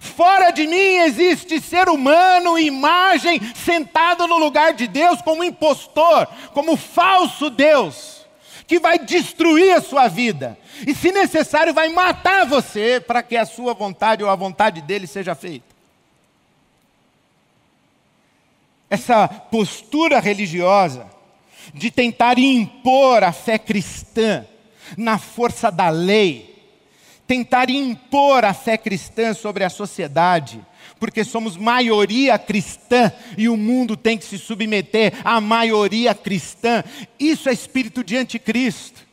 Fora 0.00 0.50
de 0.50 0.66
mim 0.66 0.98
existe 0.98 1.60
ser 1.60 1.88
humano, 1.88 2.58
imagem, 2.58 3.40
sentado 3.54 4.26
no 4.26 4.38
lugar 4.38 4.74
de 4.74 4.86
Deus 4.86 5.20
como 5.22 5.44
impostor, 5.44 6.28
como 6.52 6.76
falso 6.76 7.50
Deus, 7.50 8.26
que 8.66 8.78
vai 8.78 8.98
destruir 8.98 9.74
a 9.74 9.80
sua 9.80 10.08
vida. 10.08 10.58
E, 10.86 10.94
se 10.94 11.10
necessário, 11.10 11.74
vai 11.74 11.88
matar 11.88 12.46
você 12.46 13.00
para 13.00 13.22
que 13.22 13.36
a 13.36 13.44
sua 13.44 13.74
vontade 13.74 14.22
ou 14.22 14.30
a 14.30 14.36
vontade 14.36 14.80
dele 14.80 15.06
seja 15.06 15.34
feita. 15.34 15.70
essa 18.90 19.28
postura 19.28 20.18
religiosa 20.18 21.06
de 21.72 21.92
tentar 21.92 22.38
impor 22.38 23.22
a 23.22 23.30
fé 23.30 23.56
cristã 23.56 24.44
na 24.96 25.16
força 25.16 25.70
da 25.70 25.88
lei, 25.88 26.49
tentar 27.30 27.70
impor 27.70 28.44
a 28.44 28.52
fé 28.52 28.76
cristã 28.76 29.32
sobre 29.32 29.62
a 29.62 29.70
sociedade, 29.70 30.60
porque 30.98 31.22
somos 31.22 31.56
maioria 31.56 32.36
cristã 32.36 33.12
e 33.38 33.48
o 33.48 33.56
mundo 33.56 33.96
tem 33.96 34.18
que 34.18 34.24
se 34.24 34.36
submeter 34.36 35.12
à 35.24 35.40
maioria 35.40 36.12
cristã. 36.12 36.82
Isso 37.20 37.48
é 37.48 37.52
espírito 37.52 38.02
de 38.02 38.16
anticristo. 38.16 39.06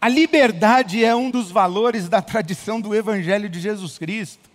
A 0.00 0.08
liberdade 0.08 1.04
é 1.04 1.14
um 1.14 1.30
dos 1.30 1.50
valores 1.50 2.08
da 2.08 2.22
tradição 2.22 2.80
do 2.80 2.94
Evangelho 2.94 3.50
de 3.50 3.60
Jesus 3.60 3.98
Cristo. 3.98 4.48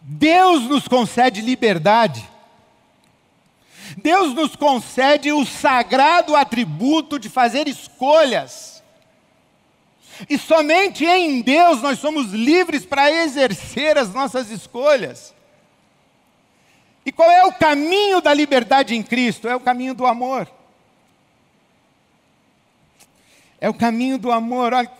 Deus 0.00 0.62
nos 0.62 0.86
concede 0.86 1.40
liberdade. 1.40 2.24
Deus 3.96 4.32
nos 4.32 4.54
concede 4.54 5.32
o 5.32 5.44
sagrado 5.44 6.36
atributo 6.36 7.18
de 7.18 7.28
fazer 7.28 7.66
escolhas. 7.66 8.79
E 10.28 10.38
somente 10.38 11.04
em 11.04 11.40
Deus 11.40 11.82
nós 11.82 11.98
somos 11.98 12.32
livres 12.32 12.84
para 12.84 13.10
exercer 13.10 13.96
as 13.96 14.12
nossas 14.12 14.50
escolhas. 14.50 15.34
E 17.04 17.12
qual 17.12 17.30
é 17.30 17.44
o 17.44 17.52
caminho 17.52 18.20
da 18.20 18.32
liberdade 18.34 18.94
em 18.94 19.02
Cristo? 19.02 19.48
É 19.48 19.56
o 19.56 19.60
caminho 19.60 19.94
do 19.94 20.06
amor. 20.06 20.48
É 23.60 23.68
o 23.68 23.74
caminho 23.74 24.18
do 24.18 24.30
amor. 24.30 24.72
Olha, 24.72 24.90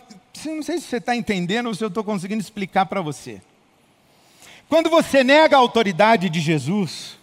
não 0.45 0.63
sei 0.63 0.79
se 0.79 0.87
você 0.87 0.97
está 0.97 1.15
entendendo 1.15 1.67
ou 1.67 1.75
se 1.75 1.83
eu 1.83 1.87
estou 1.87 2.03
conseguindo 2.03 2.41
explicar 2.41 2.85
para 2.85 3.01
você. 3.01 3.41
Quando 4.67 4.89
você 4.89 5.23
nega 5.23 5.55
a 5.55 5.59
autoridade 5.59 6.29
de 6.29 6.39
Jesus, 6.39 7.17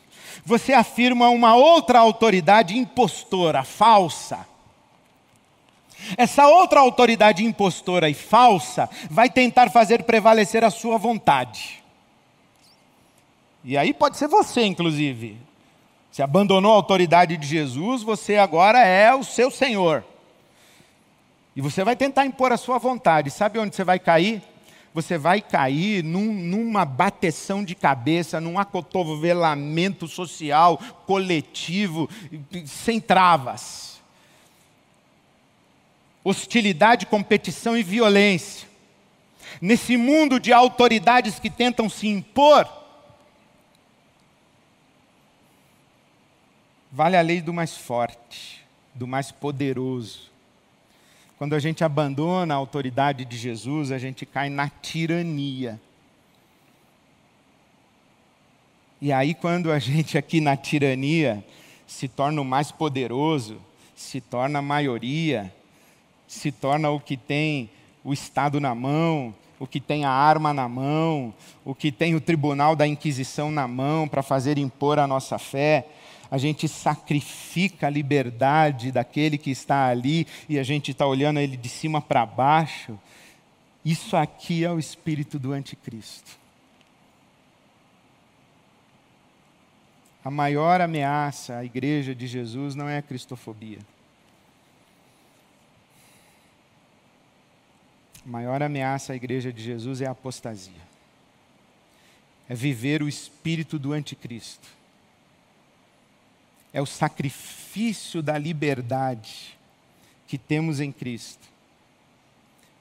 você 0.44 0.72
afirma 0.72 1.28
uma 1.28 1.54
outra 1.54 1.98
autoridade 1.98 2.76
impostora, 2.76 3.64
falsa. 3.64 4.46
Essa 6.16 6.46
outra 6.46 6.80
autoridade 6.80 7.44
impostora 7.44 8.08
e 8.08 8.14
falsa 8.14 8.88
vai 9.10 9.28
tentar 9.28 9.70
fazer 9.70 10.04
prevalecer 10.04 10.64
a 10.64 10.70
sua 10.70 10.98
vontade. 10.98 11.82
E 13.64 13.76
aí 13.76 13.92
pode 13.92 14.16
ser 14.16 14.28
você, 14.28 14.64
inclusive. 14.64 15.36
Você 16.10 16.22
abandonou 16.22 16.72
a 16.72 16.76
autoridade 16.76 17.36
de 17.36 17.46
Jesus, 17.46 18.02
você 18.02 18.36
agora 18.36 18.78
é 18.78 19.14
o 19.14 19.22
seu 19.22 19.50
Senhor. 19.50 20.04
E 21.54 21.60
você 21.60 21.84
vai 21.84 21.96
tentar 21.96 22.24
impor 22.24 22.52
a 22.52 22.56
sua 22.56 22.78
vontade. 22.78 23.30
Sabe 23.30 23.58
onde 23.58 23.74
você 23.74 23.84
vai 23.84 23.98
cair? 23.98 24.42
você 25.00 25.16
vai 25.16 25.40
cair 25.40 26.02
num, 26.02 26.32
numa 26.32 26.84
bateção 26.84 27.62
de 27.62 27.74
cabeça, 27.76 28.40
num 28.40 28.58
acotovelamento 28.58 30.08
social, 30.08 30.76
coletivo, 31.06 32.08
sem 32.66 33.00
travas. 33.00 33.87
Hostilidade, 36.28 37.06
competição 37.06 37.74
e 37.74 37.82
violência. 37.82 38.68
Nesse 39.62 39.96
mundo 39.96 40.38
de 40.38 40.52
autoridades 40.52 41.38
que 41.38 41.48
tentam 41.48 41.88
se 41.88 42.06
impor, 42.06 42.68
vale 46.92 47.16
a 47.16 47.22
lei 47.22 47.40
do 47.40 47.50
mais 47.50 47.78
forte, 47.78 48.62
do 48.94 49.06
mais 49.06 49.32
poderoso. 49.32 50.30
Quando 51.38 51.54
a 51.54 51.58
gente 51.58 51.82
abandona 51.82 52.52
a 52.52 52.58
autoridade 52.58 53.24
de 53.24 53.38
Jesus, 53.38 53.90
a 53.90 53.96
gente 53.96 54.26
cai 54.26 54.50
na 54.50 54.68
tirania. 54.68 55.80
E 59.00 59.10
aí, 59.10 59.32
quando 59.32 59.72
a 59.72 59.78
gente 59.80 60.18
aqui 60.18 60.42
na 60.42 60.58
tirania 60.58 61.42
se 61.86 62.06
torna 62.06 62.42
o 62.42 62.44
mais 62.44 62.70
poderoso, 62.70 63.58
se 63.96 64.20
torna 64.20 64.58
a 64.58 64.62
maioria, 64.62 65.50
se 66.28 66.52
torna 66.52 66.90
o 66.90 67.00
que 67.00 67.16
tem 67.16 67.70
o 68.04 68.12
Estado 68.12 68.60
na 68.60 68.74
mão, 68.74 69.34
o 69.58 69.66
que 69.66 69.80
tem 69.80 70.04
a 70.04 70.10
arma 70.10 70.54
na 70.54 70.68
mão, 70.68 71.34
o 71.64 71.74
que 71.74 71.90
tem 71.90 72.14
o 72.14 72.20
tribunal 72.20 72.76
da 72.76 72.86
Inquisição 72.86 73.50
na 73.50 73.66
mão 73.66 74.06
para 74.06 74.22
fazer 74.22 74.58
impor 74.58 74.98
a 74.98 75.06
nossa 75.06 75.38
fé, 75.38 75.86
a 76.30 76.36
gente 76.36 76.68
sacrifica 76.68 77.86
a 77.86 77.90
liberdade 77.90 78.92
daquele 78.92 79.38
que 79.38 79.50
está 79.50 79.88
ali 79.88 80.26
e 80.48 80.58
a 80.58 80.62
gente 80.62 80.90
está 80.90 81.06
olhando 81.06 81.40
ele 81.40 81.56
de 81.56 81.68
cima 81.68 82.02
para 82.02 82.26
baixo. 82.26 82.98
Isso 83.82 84.14
aqui 84.14 84.62
é 84.62 84.70
o 84.70 84.78
espírito 84.78 85.38
do 85.38 85.52
anticristo. 85.52 86.38
A 90.22 90.30
maior 90.30 90.82
ameaça 90.82 91.56
à 91.56 91.64
igreja 91.64 92.14
de 92.14 92.26
Jesus 92.26 92.74
não 92.74 92.86
é 92.86 92.98
a 92.98 93.02
cristofobia. 93.02 93.78
A 98.28 98.30
maior 98.30 98.62
ameaça 98.62 99.14
à 99.14 99.16
igreja 99.16 99.50
de 99.50 99.62
Jesus 99.62 100.02
é 100.02 100.06
a 100.06 100.10
apostasia. 100.10 100.86
é 102.46 102.54
viver 102.54 103.02
o 103.02 103.08
espírito 103.08 103.78
do 103.78 103.94
anticristo. 103.94 104.68
É 106.70 106.82
o 106.82 106.84
sacrifício 106.84 108.22
da 108.22 108.36
liberdade 108.36 109.58
que 110.26 110.36
temos 110.36 110.78
em 110.78 110.92
Cristo 110.92 111.48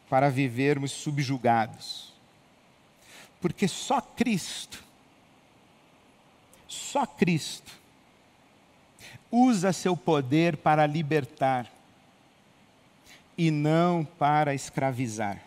para 0.09 0.29
vivermos 0.29 0.91
subjugados. 0.91 2.11
Porque 3.39 3.69
só 3.69 4.01
Cristo, 4.01 4.83
só 6.67 7.05
Cristo, 7.05 7.71
usa 9.31 9.71
seu 9.71 9.95
poder 9.95 10.57
para 10.57 10.85
libertar 10.85 11.71
e 13.37 13.51
não 13.51 14.03
para 14.17 14.55
escravizar. 14.55 15.41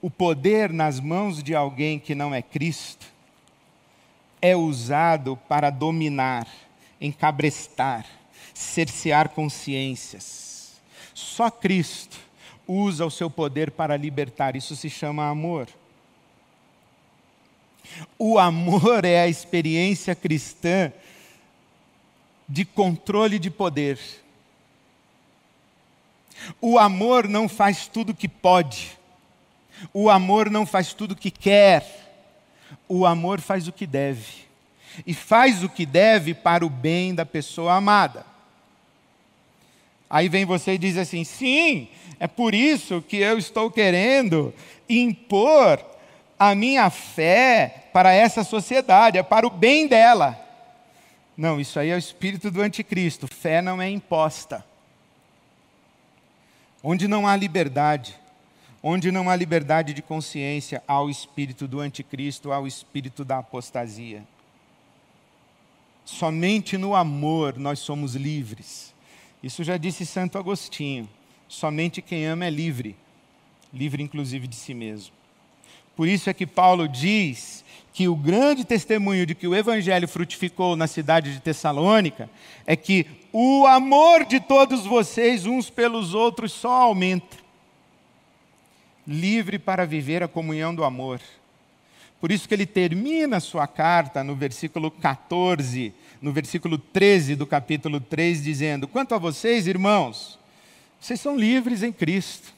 O 0.00 0.10
poder 0.10 0.72
nas 0.72 1.00
mãos 1.00 1.42
de 1.42 1.54
alguém 1.54 1.98
que 1.98 2.14
não 2.14 2.34
é 2.34 2.40
Cristo 2.40 3.06
é 4.40 4.54
usado 4.54 5.36
para 5.48 5.70
dominar, 5.70 6.46
encabrestar, 7.00 8.06
cercear 8.54 9.30
consciências. 9.30 10.74
Só 11.12 11.50
Cristo 11.50 12.18
usa 12.66 13.04
o 13.04 13.10
seu 13.10 13.30
poder 13.30 13.70
para 13.70 13.96
libertar, 13.96 14.56
isso 14.56 14.76
se 14.76 14.88
chama 14.88 15.28
amor. 15.28 15.68
O 18.18 18.38
amor 18.38 19.04
é 19.04 19.20
a 19.20 19.28
experiência 19.28 20.14
cristã 20.14 20.92
de 22.48 22.64
controle 22.64 23.38
de 23.38 23.50
poder. 23.50 23.98
O 26.60 26.78
amor 26.78 27.28
não 27.28 27.48
faz 27.48 27.86
tudo 27.86 28.14
que 28.14 28.28
pode. 28.28 28.98
O 29.92 30.08
amor 30.08 30.50
não 30.50 30.64
faz 30.64 30.92
tudo 30.92 31.16
que 31.16 31.30
quer. 31.30 31.84
O 32.88 33.04
amor 33.06 33.40
faz 33.40 33.68
o 33.68 33.72
que 33.72 33.86
deve. 33.86 34.46
E 35.06 35.12
faz 35.12 35.62
o 35.62 35.68
que 35.68 35.84
deve 35.84 36.34
para 36.34 36.64
o 36.64 36.70
bem 36.70 37.14
da 37.14 37.26
pessoa 37.26 37.74
amada. 37.74 38.24
Aí 40.08 40.28
vem 40.28 40.44
você 40.44 40.74
e 40.74 40.78
diz 40.78 40.96
assim: 40.96 41.24
sim, 41.24 41.88
é 42.18 42.26
por 42.26 42.54
isso 42.54 43.02
que 43.02 43.16
eu 43.16 43.38
estou 43.38 43.70
querendo 43.70 44.54
impor 44.88 45.84
a 46.38 46.54
minha 46.54 46.88
fé 46.90 47.88
para 47.92 48.12
essa 48.12 48.44
sociedade, 48.44 49.18
é 49.18 49.22
para 49.22 49.46
o 49.46 49.50
bem 49.50 49.86
dela. 49.86 50.38
Não, 51.36 51.60
isso 51.60 51.78
aí 51.78 51.90
é 51.90 51.94
o 51.94 51.98
espírito 51.98 52.50
do 52.50 52.62
anticristo. 52.62 53.26
Fé 53.26 53.60
não 53.60 53.80
é 53.80 53.90
imposta. 53.90 54.64
Onde 56.88 57.08
não 57.08 57.26
há 57.26 57.34
liberdade, 57.34 58.14
onde 58.80 59.10
não 59.10 59.28
há 59.28 59.34
liberdade 59.34 59.92
de 59.92 60.00
consciência, 60.00 60.80
há 60.86 61.02
o 61.02 61.10
espírito 61.10 61.66
do 61.66 61.80
anticristo, 61.80 62.52
há 62.52 62.60
o 62.60 62.66
espírito 62.68 63.24
da 63.24 63.38
apostasia. 63.38 64.22
Somente 66.04 66.78
no 66.78 66.94
amor 66.94 67.58
nós 67.58 67.80
somos 67.80 68.14
livres. 68.14 68.94
Isso 69.42 69.64
já 69.64 69.76
disse 69.76 70.06
Santo 70.06 70.38
Agostinho. 70.38 71.08
Somente 71.48 72.00
quem 72.00 72.24
ama 72.24 72.44
é 72.44 72.50
livre, 72.50 72.94
livre 73.74 74.00
inclusive 74.00 74.46
de 74.46 74.54
si 74.54 74.72
mesmo. 74.72 75.12
Por 75.96 76.06
isso 76.06 76.28
é 76.28 76.34
que 76.34 76.46
Paulo 76.46 76.86
diz 76.86 77.64
que 77.94 78.06
o 78.06 78.14
grande 78.14 78.62
testemunho 78.62 79.24
de 79.24 79.34
que 79.34 79.48
o 79.48 79.54
evangelho 79.54 80.06
frutificou 80.06 80.76
na 80.76 80.86
cidade 80.86 81.32
de 81.32 81.40
Tessalônica 81.40 82.28
é 82.66 82.76
que 82.76 83.06
o 83.32 83.66
amor 83.66 84.26
de 84.26 84.38
todos 84.38 84.84
vocês 84.84 85.46
uns 85.46 85.70
pelos 85.70 86.12
outros 86.12 86.52
só 86.52 86.82
aumenta. 86.82 87.38
Livre 89.06 89.58
para 89.58 89.86
viver 89.86 90.22
a 90.22 90.28
comunhão 90.28 90.74
do 90.74 90.84
amor. 90.84 91.22
Por 92.20 92.30
isso 92.30 92.46
que 92.46 92.52
ele 92.52 92.66
termina 92.66 93.38
a 93.38 93.40
sua 93.40 93.66
carta 93.66 94.22
no 94.22 94.36
versículo 94.36 94.90
14, 94.90 95.94
no 96.20 96.32
versículo 96.32 96.76
13 96.76 97.34
do 97.34 97.46
capítulo 97.46 97.98
3, 97.98 98.44
dizendo: 98.44 98.86
Quanto 98.86 99.14
a 99.14 99.18
vocês, 99.18 99.66
irmãos, 99.66 100.38
vocês 101.00 101.18
são 101.18 101.34
livres 101.34 101.82
em 101.82 101.92
Cristo. 101.92 102.52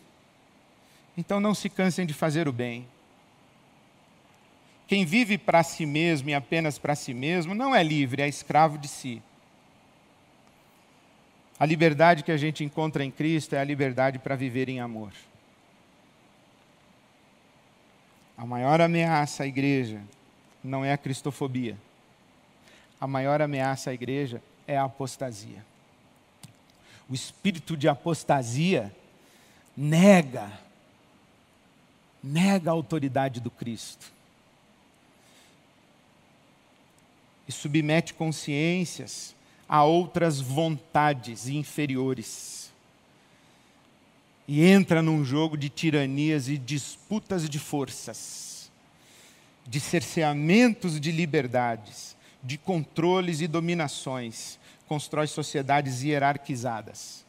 Então 1.17 1.39
não 1.39 1.55
se 1.55 1.69
cansem 1.69 2.05
de 2.05 2.15
fazer 2.15 2.49
o 2.49 2.53
bem 2.53 2.87
quem 4.89 5.05
vive 5.05 5.37
para 5.37 5.63
si 5.63 5.85
mesmo 5.85 6.31
e 6.31 6.35
apenas 6.35 6.79
para 6.79 6.95
si 6.95 7.13
mesmo 7.13 7.55
não 7.55 7.75
é 7.75 7.83
livre, 7.83 8.23
é 8.23 8.29
escravo 8.29 8.79
de 8.79 8.89
si. 8.89 9.23
A 11.61 11.67
liberdade 11.67 12.23
que 12.23 12.33
a 12.33 12.39
gente 12.39 12.65
encontra 12.65 13.05
em 13.05 13.11
Cristo 13.11 13.55
é 13.55 13.59
a 13.61 13.65
liberdade 13.65 14.19
para 14.19 14.35
viver 14.35 14.69
em 14.71 14.81
amor. 14.81 15.13
A 18.37 18.47
maior 18.47 18.81
ameaça 18.81 19.43
à 19.43 19.47
igreja 19.47 20.01
não 20.65 20.83
é 20.83 20.93
a 20.93 20.99
cristofobia. 20.99 21.77
A 22.99 23.07
maior 23.07 23.43
ameaça 23.43 23.91
à 23.91 23.95
igreja 23.95 24.43
é 24.67 24.79
a 24.79 24.85
apostasia. 24.85 25.65
O 27.11 27.15
espírito 27.15 27.77
de 27.77 27.89
apostasia 27.89 28.95
nega 29.77 30.51
nega 32.23 32.71
a 32.71 32.73
autoridade 32.73 33.41
do 33.41 33.51
Cristo. 33.51 34.18
E 37.49 37.53
submete 37.53 38.13
consciências 38.13 39.35
a 39.69 39.83
outras 39.85 40.41
vontades 40.41 41.49
inferiores. 41.49 42.71
E 44.47 44.65
entra 44.65 45.03
num 45.03 45.25
jogo 45.25 45.57
de 45.57 45.69
tiranias 45.69 46.49
e 46.49 46.57
disputas 46.57 47.49
de 47.49 47.59
forças, 47.59 48.71
de 49.67 49.81
cerceamentos 49.81 51.01
de 51.01 51.11
liberdades, 51.11 52.17
de 52.43 52.57
controles 52.57 53.41
e 53.41 53.47
dominações, 53.47 54.59
constrói 54.87 55.27
sociedades 55.27 56.03
hierarquizadas. 56.03 57.27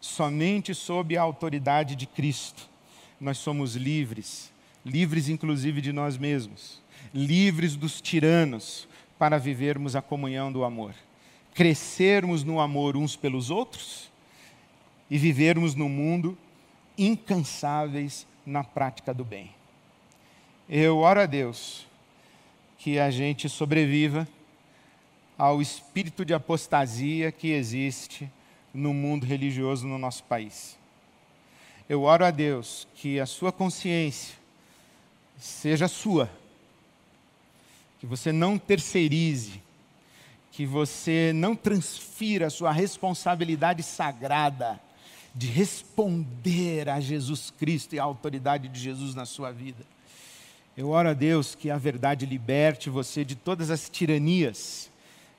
Somente 0.00 0.74
sob 0.74 1.16
a 1.16 1.22
autoridade 1.22 1.96
de 1.96 2.06
Cristo 2.06 2.68
nós 3.20 3.38
somos 3.38 3.74
livres, 3.74 4.52
livres 4.84 5.28
inclusive 5.28 5.80
de 5.80 5.92
nós 5.92 6.16
mesmos, 6.16 6.80
livres 7.12 7.74
dos 7.74 8.00
tiranos, 8.00 8.86
para 9.18 9.38
vivermos 9.38 9.96
a 9.96 10.02
comunhão 10.02 10.52
do 10.52 10.64
amor. 10.64 10.94
Crescermos 11.54 12.44
no 12.44 12.60
amor 12.60 12.96
uns 12.96 13.16
pelos 13.16 13.50
outros 13.50 14.10
e 15.10 15.18
vivermos 15.18 15.74
no 15.74 15.88
mundo 15.88 16.38
incansáveis 16.96 18.26
na 18.46 18.62
prática 18.62 19.12
do 19.12 19.24
bem. 19.24 19.50
Eu 20.68 20.98
oro 20.98 21.20
a 21.20 21.26
Deus 21.26 21.86
que 22.78 22.98
a 22.98 23.10
gente 23.10 23.48
sobreviva 23.48 24.28
ao 25.36 25.60
espírito 25.60 26.24
de 26.24 26.34
apostasia 26.34 27.32
que 27.32 27.52
existe 27.52 28.30
no 28.72 28.92
mundo 28.92 29.24
religioso 29.24 29.86
no 29.86 29.98
nosso 29.98 30.22
país. 30.24 30.76
Eu 31.88 32.02
oro 32.02 32.24
a 32.24 32.30
Deus 32.30 32.86
que 32.94 33.18
a 33.18 33.26
sua 33.26 33.50
consciência 33.50 34.36
seja 35.38 35.88
sua 35.88 36.30
que 37.98 38.06
você 38.06 38.32
não 38.32 38.58
terceirize, 38.58 39.62
que 40.52 40.64
você 40.64 41.32
não 41.34 41.54
transfira 41.54 42.46
a 42.46 42.50
sua 42.50 42.72
responsabilidade 42.72 43.82
sagrada 43.82 44.80
de 45.34 45.46
responder 45.46 46.88
a 46.88 47.00
Jesus 47.00 47.52
Cristo 47.56 47.94
e 47.94 47.98
a 48.00 48.04
autoridade 48.04 48.68
de 48.68 48.80
Jesus 48.80 49.14
na 49.14 49.24
sua 49.24 49.52
vida. 49.52 49.84
Eu 50.76 50.90
oro 50.90 51.08
a 51.08 51.12
Deus 51.12 51.54
que 51.54 51.70
a 51.70 51.76
verdade 51.76 52.24
liberte 52.24 52.88
você 52.90 53.24
de 53.24 53.34
todas 53.34 53.70
as 53.70 53.88
tiranias. 53.88 54.90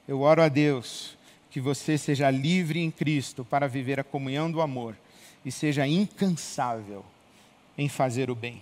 Eu 0.07 0.21
oro 0.21 0.41
a 0.41 0.49
Deus 0.49 1.17
que 1.49 1.59
você 1.59 1.97
seja 1.97 2.29
livre 2.29 2.79
em 2.79 2.91
Cristo 2.91 3.43
para 3.43 3.67
viver 3.67 3.99
a 3.99 4.03
comunhão 4.03 4.51
do 4.51 4.61
amor 4.61 4.95
e 5.43 5.51
seja 5.51 5.87
incansável 5.87 7.03
em 7.77 7.89
fazer 7.89 8.29
o 8.29 8.35
bem. 8.35 8.61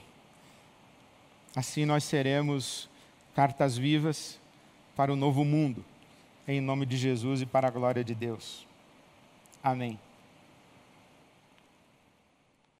Assim 1.55 1.85
nós 1.85 2.03
seremos 2.03 2.87
cartas 3.37 3.77
vivas 3.77 4.39
para 4.95 5.13
o 5.13 5.15
novo 5.15 5.45
mundo, 5.45 5.85
em 6.47 6.59
nome 6.59 6.87
de 6.87 6.97
Jesus 6.97 7.39
e 7.39 7.45
para 7.45 7.67
a 7.67 7.69
glória 7.69 8.03
de 8.03 8.15
Deus. 8.15 8.65
Amém. 9.63 9.99